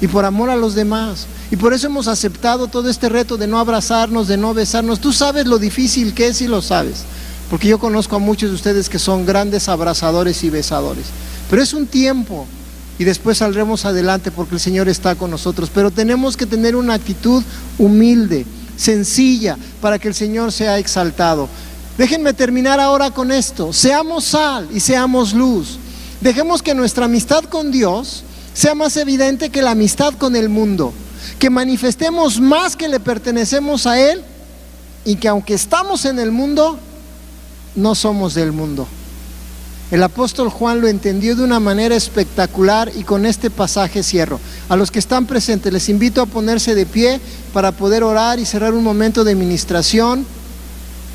y 0.00 0.06
por 0.06 0.24
amor 0.24 0.50
a 0.50 0.56
los 0.56 0.74
demás. 0.74 1.26
Y 1.50 1.56
por 1.56 1.72
eso 1.72 1.86
hemos 1.86 2.08
aceptado 2.08 2.68
todo 2.68 2.88
este 2.90 3.08
reto 3.08 3.36
de 3.36 3.46
no 3.46 3.58
abrazarnos, 3.58 4.28
de 4.28 4.36
no 4.36 4.54
besarnos. 4.54 5.00
Tú 5.00 5.12
sabes 5.12 5.46
lo 5.46 5.58
difícil 5.58 6.14
que 6.14 6.28
es 6.28 6.40
y 6.40 6.48
lo 6.48 6.62
sabes, 6.62 7.04
porque 7.50 7.68
yo 7.68 7.78
conozco 7.78 8.16
a 8.16 8.18
muchos 8.18 8.50
de 8.50 8.56
ustedes 8.56 8.88
que 8.88 8.98
son 8.98 9.26
grandes 9.26 9.68
abrazadores 9.68 10.42
y 10.44 10.50
besadores. 10.50 11.06
Pero 11.50 11.62
es 11.62 11.74
un 11.74 11.86
tiempo 11.86 12.46
y 12.98 13.04
después 13.04 13.38
saldremos 13.38 13.84
adelante 13.84 14.30
porque 14.30 14.54
el 14.54 14.60
Señor 14.60 14.88
está 14.88 15.14
con 15.14 15.30
nosotros. 15.30 15.70
Pero 15.72 15.90
tenemos 15.90 16.36
que 16.36 16.46
tener 16.46 16.76
una 16.76 16.94
actitud 16.94 17.42
humilde, 17.78 18.46
sencilla, 18.76 19.56
para 19.80 19.98
que 19.98 20.08
el 20.08 20.14
Señor 20.14 20.52
sea 20.52 20.78
exaltado. 20.78 21.48
Déjenme 21.98 22.32
terminar 22.32 22.80
ahora 22.80 23.10
con 23.10 23.30
esto. 23.30 23.72
Seamos 23.72 24.24
sal 24.24 24.68
y 24.72 24.80
seamos 24.80 25.32
luz. 25.32 25.78
Dejemos 26.20 26.62
que 26.62 26.74
nuestra 26.74 27.04
amistad 27.04 27.44
con 27.44 27.70
Dios 27.70 28.24
sea 28.52 28.74
más 28.74 28.96
evidente 28.96 29.50
que 29.50 29.62
la 29.62 29.72
amistad 29.72 30.14
con 30.14 30.36
el 30.36 30.48
mundo. 30.48 30.92
Que 31.38 31.50
manifestemos 31.50 32.40
más 32.40 32.76
que 32.76 32.88
le 32.88 33.00
pertenecemos 33.00 33.86
a 33.86 34.00
Él 34.00 34.22
y 35.04 35.16
que 35.16 35.28
aunque 35.28 35.54
estamos 35.54 36.04
en 36.04 36.18
el 36.18 36.32
mundo, 36.32 36.78
no 37.76 37.94
somos 37.94 38.34
del 38.34 38.52
mundo. 38.52 38.86
El 39.90 40.02
apóstol 40.02 40.48
Juan 40.48 40.80
lo 40.80 40.88
entendió 40.88 41.36
de 41.36 41.44
una 41.44 41.60
manera 41.60 41.94
espectacular 41.94 42.90
y 42.96 43.04
con 43.04 43.26
este 43.26 43.50
pasaje 43.50 44.02
cierro. 44.02 44.40
A 44.68 44.76
los 44.76 44.90
que 44.90 44.98
están 44.98 45.26
presentes 45.26 45.72
les 45.72 45.88
invito 45.88 46.22
a 46.22 46.26
ponerse 46.26 46.74
de 46.74 46.86
pie 46.86 47.20
para 47.52 47.70
poder 47.70 48.02
orar 48.02 48.38
y 48.38 48.46
cerrar 48.46 48.74
un 48.74 48.82
momento 48.82 49.24
de 49.24 49.34
ministración 49.34 50.26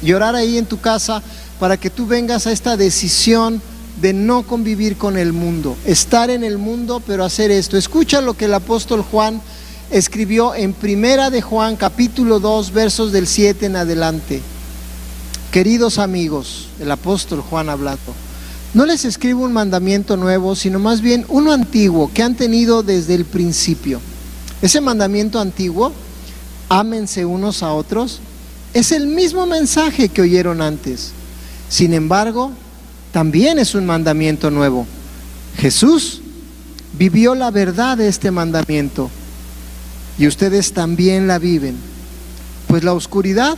y 0.02 0.14
orar 0.14 0.36
ahí 0.36 0.58
en 0.58 0.66
tu 0.66 0.80
casa 0.80 1.22
para 1.60 1.78
que 1.78 1.90
tú 1.90 2.06
vengas 2.06 2.48
a 2.48 2.52
esta 2.52 2.78
decisión 2.78 3.62
de 4.02 4.14
no 4.14 4.44
convivir 4.44 4.96
con 4.98 5.18
el 5.18 5.34
mundo, 5.34 5.76
estar 5.84 6.30
en 6.30 6.44
el 6.44 6.58
mundo 6.58 7.02
pero 7.06 7.26
hacer 7.26 7.52
esto. 7.52 7.76
Escucha 7.76 8.22
lo 8.22 8.36
que 8.36 8.46
el 8.46 8.54
apóstol 8.54 9.02
Juan 9.02 9.42
escribió 9.92 10.56
en 10.56 10.74
Primera 10.74 11.30
de 11.32 11.42
Juan 11.42 11.76
capítulo 11.76 12.40
2 12.40 12.72
versos 12.72 13.12
del 13.12 13.28
7 13.28 13.66
en 13.66 13.76
adelante. 13.76 14.42
Queridos 15.52 15.98
amigos, 15.98 16.68
el 16.80 16.92
apóstol 16.92 17.42
Juan 17.42 17.70
hablando. 17.70 18.14
No 18.76 18.86
les 18.86 19.04
escribo 19.04 19.44
un 19.44 19.52
mandamiento 19.52 20.16
nuevo, 20.16 20.56
sino 20.56 20.78
más 20.78 21.02
bien 21.02 21.26
uno 21.28 21.52
antiguo 21.52 22.12
que 22.14 22.22
han 22.22 22.36
tenido 22.36 22.84
desde 22.84 23.16
el 23.16 23.26
principio. 23.26 24.00
Ese 24.62 24.80
mandamiento 24.80 25.40
antiguo, 25.40 25.92
ámense 26.70 27.26
unos 27.26 27.64
a 27.64 27.74
otros, 27.74 28.20
es 28.76 28.92
el 28.92 29.08
mismo 29.08 29.48
mensaje 29.48 30.10
que 30.10 30.22
oyeron 30.22 30.62
antes. 30.62 31.14
Sin 31.68 31.96
embargo, 31.96 32.52
también 33.12 33.58
es 33.58 33.74
un 33.74 33.88
mandamiento 33.88 34.52
nuevo. 34.52 34.86
Jesús 35.58 36.22
vivió 36.94 37.34
la 37.34 37.50
verdad 37.50 37.98
de 37.98 38.08
este 38.08 38.30
mandamiento 38.30 39.10
y 40.20 40.28
ustedes 40.28 40.74
también 40.74 41.28
la 41.28 41.40
viven, 41.40 41.76
pues 42.68 42.84
la 42.84 42.94
oscuridad 42.94 43.58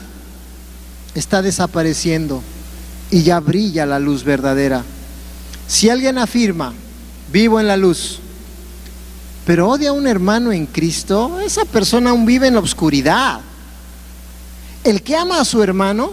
está 1.15 1.41
desapareciendo 1.41 2.41
y 3.09 3.23
ya 3.23 3.39
brilla 3.39 3.85
la 3.85 3.99
luz 3.99 4.23
verdadera. 4.23 4.83
Si 5.67 5.89
alguien 5.89 6.17
afirma, 6.17 6.73
vivo 7.31 7.59
en 7.59 7.67
la 7.67 7.77
luz, 7.77 8.19
pero 9.45 9.69
odia 9.69 9.89
a 9.89 9.93
un 9.93 10.07
hermano 10.07 10.51
en 10.51 10.65
Cristo, 10.65 11.39
esa 11.39 11.65
persona 11.65 12.11
aún 12.11 12.25
vive 12.25 12.47
en 12.47 12.53
la 12.53 12.59
oscuridad. 12.59 13.41
El 14.83 15.01
que 15.01 15.15
ama 15.15 15.39
a 15.39 15.45
su 15.45 15.61
hermano 15.61 16.11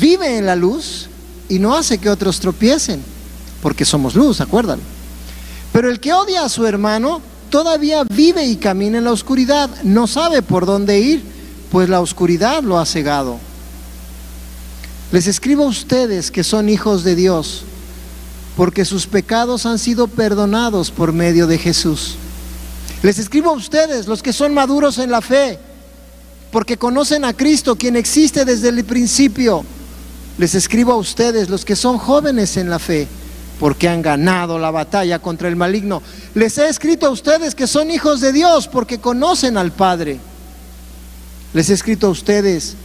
vive 0.00 0.38
en 0.38 0.46
la 0.46 0.56
luz 0.56 1.08
y 1.48 1.58
no 1.58 1.74
hace 1.74 1.98
que 1.98 2.10
otros 2.10 2.40
tropiecen, 2.40 3.02
porque 3.62 3.84
somos 3.84 4.14
luz, 4.14 4.40
acuérdalo. 4.40 4.82
Pero 5.72 5.90
el 5.90 6.00
que 6.00 6.12
odia 6.12 6.44
a 6.44 6.48
su 6.48 6.66
hermano 6.66 7.20
todavía 7.50 8.04
vive 8.04 8.44
y 8.46 8.56
camina 8.56 8.98
en 8.98 9.04
la 9.04 9.12
oscuridad, 9.12 9.70
no 9.84 10.06
sabe 10.06 10.42
por 10.42 10.66
dónde 10.66 10.98
ir, 11.00 11.22
pues 11.70 11.88
la 11.88 12.00
oscuridad 12.00 12.62
lo 12.62 12.78
ha 12.78 12.86
cegado. 12.86 13.38
Les 15.12 15.26
escribo 15.26 15.64
a 15.64 15.68
ustedes 15.68 16.30
que 16.30 16.42
son 16.42 16.70
hijos 16.70 17.04
de 17.04 17.14
Dios, 17.14 17.64
porque 18.56 18.86
sus 18.86 19.06
pecados 19.06 19.66
han 19.66 19.78
sido 19.78 20.08
perdonados 20.08 20.90
por 20.90 21.12
medio 21.12 21.46
de 21.46 21.58
Jesús. 21.58 22.16
Les 23.02 23.18
escribo 23.18 23.50
a 23.50 23.54
ustedes, 23.54 24.06
los 24.06 24.22
que 24.22 24.32
son 24.32 24.54
maduros 24.54 24.96
en 24.96 25.10
la 25.10 25.20
fe, 25.20 25.58
porque 26.50 26.78
conocen 26.78 27.26
a 27.26 27.34
Cristo, 27.34 27.76
quien 27.76 27.96
existe 27.96 28.46
desde 28.46 28.70
el 28.70 28.84
principio. 28.84 29.64
Les 30.38 30.54
escribo 30.54 30.92
a 30.92 30.96
ustedes, 30.96 31.50
los 31.50 31.66
que 31.66 31.76
son 31.76 31.98
jóvenes 31.98 32.56
en 32.56 32.70
la 32.70 32.78
fe, 32.78 33.06
porque 33.60 33.90
han 33.90 34.00
ganado 34.00 34.58
la 34.58 34.70
batalla 34.70 35.18
contra 35.18 35.48
el 35.48 35.56
maligno. 35.56 36.02
Les 36.34 36.56
he 36.56 36.68
escrito 36.68 37.06
a 37.06 37.10
ustedes 37.10 37.54
que 37.54 37.66
son 37.66 37.90
hijos 37.90 38.22
de 38.22 38.32
Dios, 38.32 38.66
porque 38.66 38.98
conocen 38.98 39.58
al 39.58 39.72
Padre. 39.72 40.20
Les 41.52 41.68
he 41.68 41.74
escrito 41.74 42.06
a 42.06 42.10
ustedes, 42.10 42.76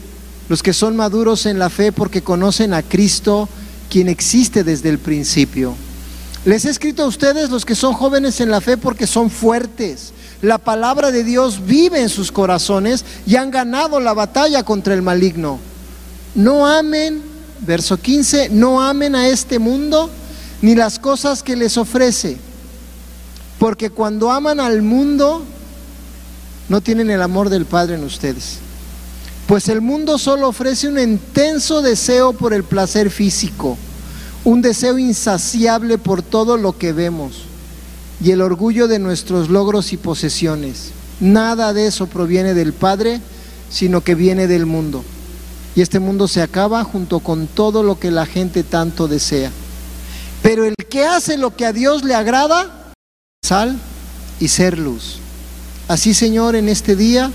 los 0.49 0.63
que 0.63 0.73
son 0.73 0.95
maduros 0.95 1.45
en 1.45 1.59
la 1.59 1.69
fe, 1.69 1.91
porque 1.91 2.21
conocen 2.21 2.73
a 2.73 2.83
Cristo, 2.83 3.49
quien 3.89 4.09
existe 4.09 4.63
desde 4.63 4.89
el 4.89 4.99
principio. 4.99 5.75
Les 6.45 6.65
he 6.65 6.69
escrito 6.69 7.03
a 7.03 7.07
ustedes 7.07 7.49
los 7.49 7.65
que 7.65 7.75
son 7.75 7.93
jóvenes 7.93 8.39
en 8.39 8.49
la 8.49 8.61
fe 8.61 8.77
porque 8.77 9.07
son 9.07 9.29
fuertes. 9.29 10.13
La 10.41 10.57
palabra 10.57 11.11
de 11.11 11.23
Dios 11.23 11.65
vive 11.65 12.01
en 12.01 12.09
sus 12.09 12.31
corazones 12.31 13.03
y 13.25 13.35
han 13.35 13.51
ganado 13.51 13.99
la 13.99 14.13
batalla 14.13 14.63
contra 14.63 14.93
el 14.93 15.01
maligno. 15.01 15.59
No 16.35 16.67
amen, 16.67 17.21
verso 17.65 17.97
15, 17.97 18.49
no 18.49 18.81
amen 18.81 19.15
a 19.15 19.27
este 19.27 19.59
mundo 19.59 20.09
ni 20.61 20.75
las 20.75 20.99
cosas 20.99 21.43
que 21.43 21.55
les 21.55 21.77
ofrece. 21.77 22.37
Porque 23.59 23.89
cuando 23.89 24.31
aman 24.31 24.59
al 24.59 24.81
mundo, 24.83 25.43
no 26.69 26.81
tienen 26.81 27.09
el 27.09 27.21
amor 27.21 27.49
del 27.49 27.65
Padre 27.65 27.95
en 27.95 28.03
ustedes. 28.03 28.59
Pues 29.47 29.69
el 29.69 29.81
mundo 29.81 30.17
solo 30.17 30.49
ofrece 30.49 30.87
un 30.87 30.99
intenso 30.99 31.81
deseo 31.81 32.33
por 32.33 32.53
el 32.53 32.63
placer 32.63 33.09
físico 33.09 33.77
un 34.47 34.61
deseo 34.61 34.97
insaciable 34.97 35.97
por 35.97 36.21
todo 36.21 36.55
lo 36.55 36.77
que 36.77 36.93
vemos 36.93 37.41
y 38.23 38.31
el 38.31 38.41
orgullo 38.41 38.87
de 38.87 38.97
nuestros 38.97 39.49
logros 39.49 39.91
y 39.91 39.97
posesiones. 39.97 40.91
Nada 41.19 41.73
de 41.73 41.87
eso 41.87 42.07
proviene 42.07 42.53
del 42.53 42.71
Padre, 42.71 43.19
sino 43.69 43.99
que 43.99 44.15
viene 44.15 44.47
del 44.47 44.65
mundo. 44.65 45.03
Y 45.75 45.81
este 45.81 45.99
mundo 45.99 46.29
se 46.29 46.41
acaba 46.41 46.81
junto 46.85 47.19
con 47.19 47.47
todo 47.47 47.83
lo 47.83 47.99
que 47.99 48.09
la 48.09 48.25
gente 48.25 48.63
tanto 48.63 49.09
desea. 49.09 49.51
Pero 50.41 50.63
el 50.63 50.75
que 50.89 51.03
hace 51.03 51.37
lo 51.37 51.53
que 51.53 51.65
a 51.65 51.73
Dios 51.73 52.05
le 52.05 52.15
agrada, 52.15 52.93
sal 53.43 53.77
y 54.39 54.47
ser 54.47 54.79
luz. 54.79 55.17
Así, 55.89 56.13
Señor, 56.13 56.55
en 56.55 56.69
este 56.69 56.95
día 56.95 57.31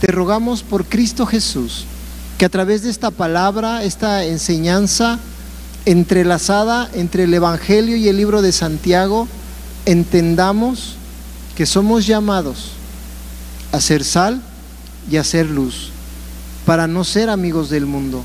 te 0.00 0.08
rogamos 0.08 0.62
por 0.62 0.84
Cristo 0.84 1.26
Jesús, 1.26 1.84
que 2.38 2.44
a 2.44 2.48
través 2.48 2.82
de 2.82 2.90
esta 2.90 3.10
palabra, 3.10 3.82
esta 3.82 4.24
enseñanza, 4.24 5.18
entrelazada 5.86 6.88
entre 6.94 7.24
el 7.24 7.34
Evangelio 7.34 7.96
y 7.96 8.08
el 8.08 8.16
libro 8.16 8.42
de 8.42 8.52
Santiago, 8.52 9.26
entendamos 9.86 10.94
que 11.56 11.66
somos 11.66 12.06
llamados 12.06 12.72
a 13.72 13.80
ser 13.80 14.04
sal 14.04 14.40
y 15.10 15.16
a 15.16 15.24
ser 15.24 15.46
luz, 15.46 15.90
para 16.64 16.86
no 16.86 17.02
ser 17.02 17.30
amigos 17.30 17.70
del 17.70 17.86
mundo. 17.86 18.22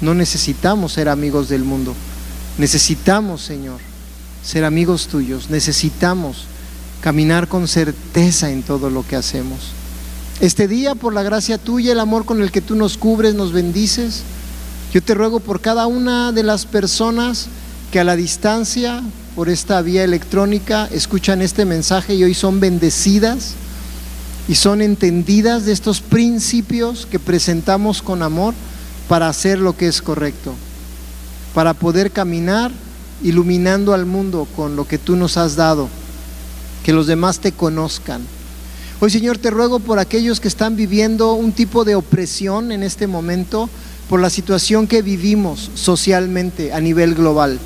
No 0.00 0.14
necesitamos 0.14 0.92
ser 0.92 1.08
amigos 1.08 1.48
del 1.48 1.64
mundo. 1.64 1.94
Necesitamos, 2.58 3.42
Señor, 3.42 3.80
ser 4.44 4.64
amigos 4.64 5.06
tuyos. 5.06 5.48
Necesitamos 5.48 6.44
caminar 7.00 7.48
con 7.48 7.66
certeza 7.66 8.50
en 8.50 8.62
todo 8.62 8.90
lo 8.90 9.06
que 9.06 9.16
hacemos. 9.16 9.77
Este 10.40 10.68
día, 10.68 10.94
por 10.94 11.14
la 11.14 11.24
gracia 11.24 11.58
tuya, 11.58 11.90
el 11.90 11.98
amor 11.98 12.24
con 12.24 12.40
el 12.40 12.52
que 12.52 12.60
tú 12.60 12.76
nos 12.76 12.96
cubres, 12.96 13.34
nos 13.34 13.52
bendices, 13.52 14.22
yo 14.92 15.02
te 15.02 15.14
ruego 15.14 15.40
por 15.40 15.60
cada 15.60 15.88
una 15.88 16.30
de 16.30 16.44
las 16.44 16.64
personas 16.64 17.48
que 17.90 17.98
a 17.98 18.04
la 18.04 18.14
distancia, 18.14 19.02
por 19.34 19.48
esta 19.48 19.82
vía 19.82 20.04
electrónica, 20.04 20.88
escuchan 20.92 21.42
este 21.42 21.64
mensaje 21.64 22.14
y 22.14 22.22
hoy 22.22 22.34
son 22.34 22.60
bendecidas 22.60 23.54
y 24.46 24.54
son 24.54 24.80
entendidas 24.80 25.66
de 25.66 25.72
estos 25.72 26.00
principios 26.00 27.04
que 27.06 27.18
presentamos 27.18 28.00
con 28.00 28.22
amor 28.22 28.54
para 29.08 29.28
hacer 29.28 29.58
lo 29.58 29.76
que 29.76 29.88
es 29.88 30.00
correcto, 30.00 30.54
para 31.52 31.74
poder 31.74 32.12
caminar 32.12 32.70
iluminando 33.24 33.92
al 33.92 34.06
mundo 34.06 34.46
con 34.54 34.76
lo 34.76 34.86
que 34.86 34.98
tú 34.98 35.16
nos 35.16 35.36
has 35.36 35.56
dado, 35.56 35.88
que 36.84 36.92
los 36.92 37.08
demás 37.08 37.40
te 37.40 37.50
conozcan. 37.50 38.37
Hoy 39.00 39.10
Señor 39.10 39.38
te 39.38 39.50
ruego 39.50 39.78
por 39.78 40.00
aquellos 40.00 40.40
que 40.40 40.48
están 40.48 40.74
viviendo 40.74 41.34
un 41.34 41.52
tipo 41.52 41.84
de 41.84 41.94
opresión 41.94 42.72
en 42.72 42.82
este 42.82 43.06
momento, 43.06 43.70
por 44.08 44.18
la 44.18 44.28
situación 44.28 44.88
que 44.88 45.02
vivimos 45.02 45.70
socialmente 45.74 46.72
a 46.72 46.80
nivel 46.80 47.14
global. 47.14 47.60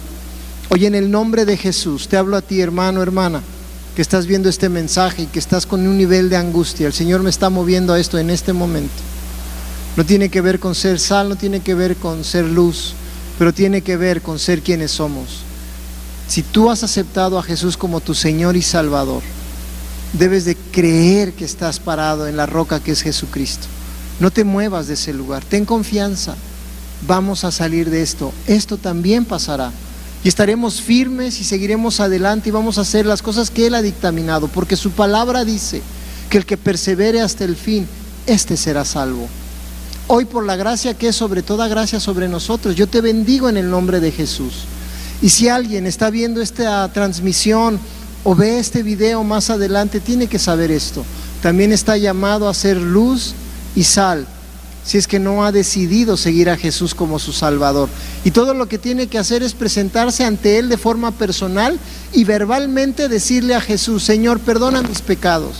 Hoy 0.69 0.85
en 0.85 0.95
el 0.95 1.11
nombre 1.11 1.47
de 1.47 1.57
Jesús 1.57 2.09
te 2.09 2.19
hablo 2.19 2.37
a 2.37 2.43
ti, 2.43 2.61
hermano, 2.61 3.01
hermana, 3.01 3.41
que 3.97 4.03
estás 4.03 4.27
viendo 4.27 4.51
este 4.51 4.69
mensaje 4.69 5.23
y 5.23 5.27
que 5.27 5.39
estás 5.39 5.65
con 5.65 5.87
un 5.87 5.97
nivel 5.97 6.29
de 6.29 6.37
angustia. 6.37 6.87
El 6.87 6.93
Señor 6.93 7.23
me 7.23 7.31
está 7.31 7.49
moviendo 7.49 7.95
a 7.95 7.99
esto 7.99 8.19
en 8.19 8.29
este 8.29 8.53
momento. 8.53 8.93
No 9.97 10.05
tiene 10.05 10.29
que 10.29 10.43
ver 10.43 10.61
con 10.61 10.75
ser 10.75 11.01
sal, 11.01 11.31
no 11.31 11.37
tiene 11.37 11.61
que 11.61 11.75
ver 11.75 11.97
con 11.97 12.25
ser 12.25 12.45
luz, 12.45 12.93
pero 13.39 13.55
tiene 13.55 13.81
que 13.81 13.97
ver 13.97 14.21
con 14.21 14.39
ser 14.39 14.61
quienes 14.61 14.91
somos. 14.91 15.39
Si 16.29 16.43
tú 16.43 16.71
has 16.71 16.85
aceptado 16.85 17.39
a 17.39 17.43
Jesús 17.43 17.79
como 17.79 18.01
tu 18.01 18.13
Señor 18.13 18.55
y 18.55 18.63
Salvador, 18.63 19.23
debes 20.13 20.45
de 20.45 20.57
creer 20.57 21.33
que 21.33 21.45
estás 21.45 21.81
parado 21.81 22.27
en 22.27 22.37
la 22.37 22.47
roca 22.47 22.81
que 22.81 22.93
es 22.93 23.03
Jesucristo. 23.03 23.67
No 24.21 24.31
te 24.31 24.45
muevas 24.45 24.87
de 24.87 24.95
ese 24.95 25.13
lugar, 25.13 25.45
ten 25.45 25.65
confianza. 25.65 26.37
Vamos 27.07 27.45
a 27.45 27.51
salir 27.51 27.91
de 27.91 28.03
esto. 28.03 28.33
Esto 28.47 28.77
también 28.77 29.25
pasará. 29.25 29.73
Y 30.23 30.29
estaremos 30.29 30.81
firmes 30.81 31.41
y 31.41 31.45
seguiremos 31.45 31.99
adelante 31.99 32.49
y 32.49 32.53
vamos 32.53 32.79
a 32.79 32.83
hacer 32.83 33.07
las 33.07 33.23
cosas 33.23 33.51
que 33.51 33.67
Él 33.67 33.75
ha 33.75 33.83
dictaminado, 33.83 34.47
porque 34.47 34.77
su 34.77 34.93
palabra 34.93 35.45
dice 35.45 35.83
que 36.31 36.39
el 36.39 36.47
que 36.47 36.57
persevere 36.57 37.21
hasta 37.21 37.45
el 37.45 37.57
fin, 37.57 37.89
éste 38.27 38.57
será 38.57 38.85
salvo. 38.85 39.27
Hoy 40.07 40.25
por 40.25 40.45
la 40.45 40.55
gracia 40.55 40.95
que 40.95 41.09
es 41.09 41.17
sobre 41.17 41.43
toda 41.43 41.67
gracia 41.67 41.99
sobre 41.99 42.29
nosotros, 42.29 42.77
yo 42.77 42.87
te 42.87 43.01
bendigo 43.01 43.49
en 43.49 43.57
el 43.57 43.69
nombre 43.69 43.99
de 43.99 44.13
Jesús. 44.13 44.65
Y 45.21 45.31
si 45.31 45.49
alguien 45.49 45.87
está 45.87 46.11
viendo 46.11 46.41
esta 46.41 46.93
transmisión 46.93 47.81
o 48.25 48.35
ve 48.35 48.59
este 48.59 48.83
video 48.83 49.25
más 49.25 49.51
adelante, 49.51 50.01
tiene 50.01 50.27
que 50.27 50.39
saber 50.39 50.71
esto. 50.71 51.05
También 51.43 51.73
está 51.73 51.97
llamado 51.97 52.49
a 52.49 52.55
ser 52.55 52.77
luz 52.77 53.35
y 53.75 53.85
sal 53.85 54.27
si 54.85 54.99
es 54.99 55.07
que 55.07 55.19
no 55.19 55.45
ha 55.45 55.53
decidido 55.53 56.17
seguir 56.17 56.51
a 56.51 56.57
Jesús 56.57 56.95
como 56.95 57.19
su 57.19 57.33
Salvador. 57.33 57.89
Y 58.25 58.33
todo 58.33 58.53
lo 58.55 58.67
que 58.67 58.79
tiene 58.79 59.07
que 59.07 59.19
hacer 59.19 59.43
es 59.43 59.55
presentarse 59.55 60.25
ante 60.25 60.59
Él 60.59 60.69
de 60.69 60.77
forma 60.77 61.13
personal 61.13 61.79
y 62.13 62.25
verbalmente 62.25 63.09
decirle 63.09 63.55
a 63.55 63.61
Jesús, 63.61 64.03
Señor, 64.03 64.41
perdona 64.41 64.83
mis 64.83 65.01
pecados, 65.01 65.55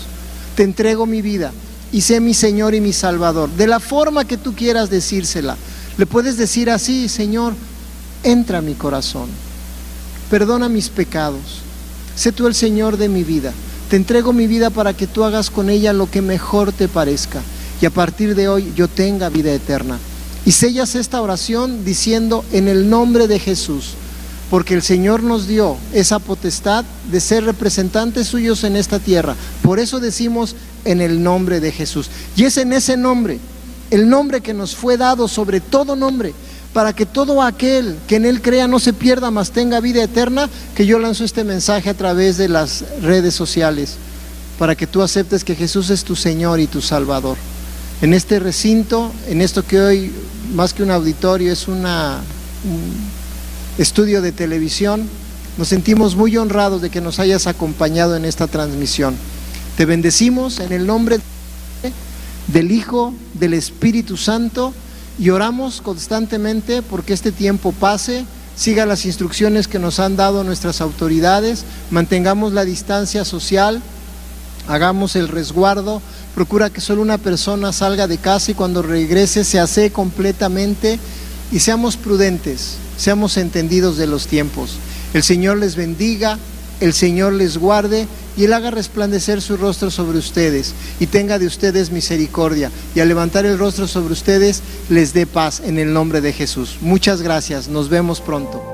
te 0.57 0.65
entrego 0.65 1.07
mi 1.07 1.23
vida 1.23 1.53
y 1.93 2.01
sé 2.01 2.21
mi 2.21 2.35
Señor 2.35 2.75
y 2.75 2.81
mi 2.81 2.93
Salvador. 2.93 3.49
De 3.51 3.67
la 3.67 3.81
forma 3.81 4.25
que 4.25 4.37
tú 4.37 4.55
quieras 4.55 4.91
decírsela. 4.91 5.57
Le 5.99 6.07
puedes 6.07 6.37
decir 6.37 6.71
así, 6.71 7.09
Señor, 7.09 7.53
entra 8.25 8.59
a 8.59 8.63
mi 8.63 8.75
corazón, 8.75 9.29
perdona 10.31 10.69
mis 10.71 10.89
pecados, 10.89 11.61
sé 12.15 12.33
tú 12.33 12.47
el 12.47 12.55
Señor 12.55 12.97
de 12.97 13.09
mi 13.09 13.25
vida. 13.25 13.53
Te 13.89 13.97
entrego 13.97 14.33
mi 14.33 14.47
vida 14.47 14.71
para 14.71 14.95
que 14.95 15.07
tú 15.07 15.25
hagas 15.25 15.51
con 15.51 15.69
ella 15.71 15.93
lo 15.93 16.11
que 16.11 16.23
mejor 16.23 16.73
te 16.73 16.89
parezca 16.89 17.43
y 17.83 17.87
a 17.87 17.91
partir 17.91 18.37
de 18.37 18.49
hoy 18.49 18.73
yo 18.77 18.87
tenga 18.87 19.29
vida 19.29 19.53
eterna. 19.53 19.99
Y 20.47 20.53
sellas 20.53 20.95
esta 20.95 21.21
oración 21.21 21.85
diciendo 21.85 22.45
en 22.53 22.69
el 22.69 22.89
nombre 22.89 23.27
de 23.27 23.41
Jesús, 23.41 23.95
porque 24.51 24.75
el 24.75 24.83
Señor 24.83 25.23
nos 25.23 25.49
dio 25.49 25.77
esa 25.93 26.21
potestad 26.21 26.85
de 27.11 27.21
ser 27.21 27.45
representantes 27.45 28.29
suyos 28.29 28.63
en 28.65 28.77
esta 28.77 29.01
tierra. 29.01 29.35
Por 29.63 29.81
eso 29.81 29.99
decimos 29.99 30.55
en 30.85 31.01
el 31.01 31.23
nombre 31.23 31.59
de 31.59 31.73
Jesús. 31.73 32.09
Y 32.37 32.45
es 32.45 32.57
en 32.57 32.73
ese 32.73 32.97
nombre, 32.97 33.41
el 33.91 34.09
nombre 34.09 34.41
que 34.41 34.55
nos 34.55 34.77
fue 34.77 34.97
dado 34.97 35.27
sobre 35.27 35.61
todo 35.61 35.97
nombre, 35.97 36.35
para 36.73 36.93
que 36.93 37.07
todo 37.07 37.43
aquel 37.43 37.97
que 38.07 38.17
en 38.17 38.25
Él 38.25 38.41
crea 38.41 38.67
no 38.67 38.79
se 38.79 38.93
pierda, 38.93 39.31
mas 39.31 39.51
tenga 39.51 39.81
vida 39.81 40.03
eterna, 40.03 40.49
que 40.75 40.87
yo 40.87 40.99
lanzo 40.99 41.25
este 41.25 41.45
mensaje 41.45 41.91
a 41.91 41.95
través 41.95 42.39
de 42.39 42.49
las 42.49 42.85
redes 43.03 43.35
sociales, 43.35 43.97
para 44.59 44.75
que 44.75 44.87
tú 44.87 45.03
aceptes 45.03 45.45
que 45.45 45.55
Jesús 45.55 45.91
es 45.91 46.05
tu 46.05 46.17
Señor 46.17 46.61
y 46.61 46.67
tu 46.67 46.81
Salvador 46.81 47.37
en 48.03 48.15
este 48.15 48.41
recinto, 48.41 49.13
en 49.29 49.41
esto 49.41 49.65
que 49.65 49.81
hoy 49.81 50.13
más 50.55 50.75
que 50.75 50.83
un 50.83 50.91
auditorio 50.91 51.53
es 51.53 51.69
una, 51.69 52.21
un 52.65 52.83
estudio 53.79 54.21
de 54.21 54.33
televisión. 54.33 55.09
Nos 55.57 55.69
sentimos 55.69 56.17
muy 56.17 56.37
honrados 56.37 56.83
de 56.83 56.91
que 56.91 57.01
nos 57.01 57.21
hayas 57.21 57.47
acompañado 57.47 58.17
en 58.17 58.25
esta 58.25 58.49
transmisión. 58.49 59.15
Te 59.77 59.87
bendecimos 59.87 60.59
en 60.59 60.73
el 60.73 60.85
nombre 60.85 61.21
del 62.49 62.73
Hijo, 62.73 63.15
del 63.35 63.55
Espíritu 63.55 64.17
Santo 64.17 64.75
y 65.19 65.31
oramos 65.31 65.81
constantemente 65.81 66.83
porque 66.83 67.13
este 67.13 67.33
tiempo 67.33 67.73
pase, 67.73 68.25
siga 68.57 68.87
las 68.87 69.05
instrucciones 69.05 69.69
que 69.69 69.79
nos 69.79 70.01
han 70.01 70.17
dado 70.17 70.45
nuestras 70.45 70.81
autoridades, 70.81 71.65
mantengamos 71.91 72.53
la 72.53 72.65
distancia 72.65 73.25
social, 73.25 73.83
hagamos 74.69 75.17
el 75.17 75.29
resguardo, 75.29 76.01
procura 76.35 76.71
que 76.71 76.81
solo 76.81 77.03
una 77.03 77.19
persona 77.19 77.73
salga 77.73 78.07
de 78.07 78.19
casa 78.19 78.51
y 78.51 78.55
cuando 78.55 78.83
regrese 78.83 79.45
se 79.45 79.61
hace 79.61 79.91
completamente 79.91 80.99
y 81.51 81.59
seamos 81.59 81.97
prudentes, 81.97 82.77
seamos 82.97 83.37
entendidos 83.37 83.97
de 83.97 84.07
los 84.07 84.27
tiempos. 84.27 84.77
El 85.13 85.23
Señor 85.23 85.59
les 85.59 85.77
bendiga, 85.77 86.39
el 86.83 86.93
Señor 86.93 87.33
les 87.33 87.59
guarde 87.59 88.09
y 88.37 88.45
Él 88.45 88.53
haga 88.53 88.73
resplandecer 88.73 89.41
su 89.41 89.57
rostro 89.57 89.91
sobre 89.91 90.19
ustedes 90.19 90.75
y 90.99 91.07
tenga 91.07 91.39
de 91.39 91.47
ustedes 91.47 91.91
misericordia 91.91 92.73
y 92.95 93.01
al 93.01 93.09
levantar 93.09 93.47
el 93.47 93.59
rostro 93.59 93.87
sobre 93.87 94.13
ustedes 94.13 94.63
les 94.89 95.15
dé 95.15 95.27
paz 95.27 95.63
en 95.65 95.79
el 95.79 95.93
nombre 95.93 96.21
de 96.21 96.33
Jesús. 96.33 96.79
Muchas 96.81 97.23
gracias, 97.23 97.69
nos 97.69 97.89
vemos 97.89 98.21
pronto. 98.21 98.72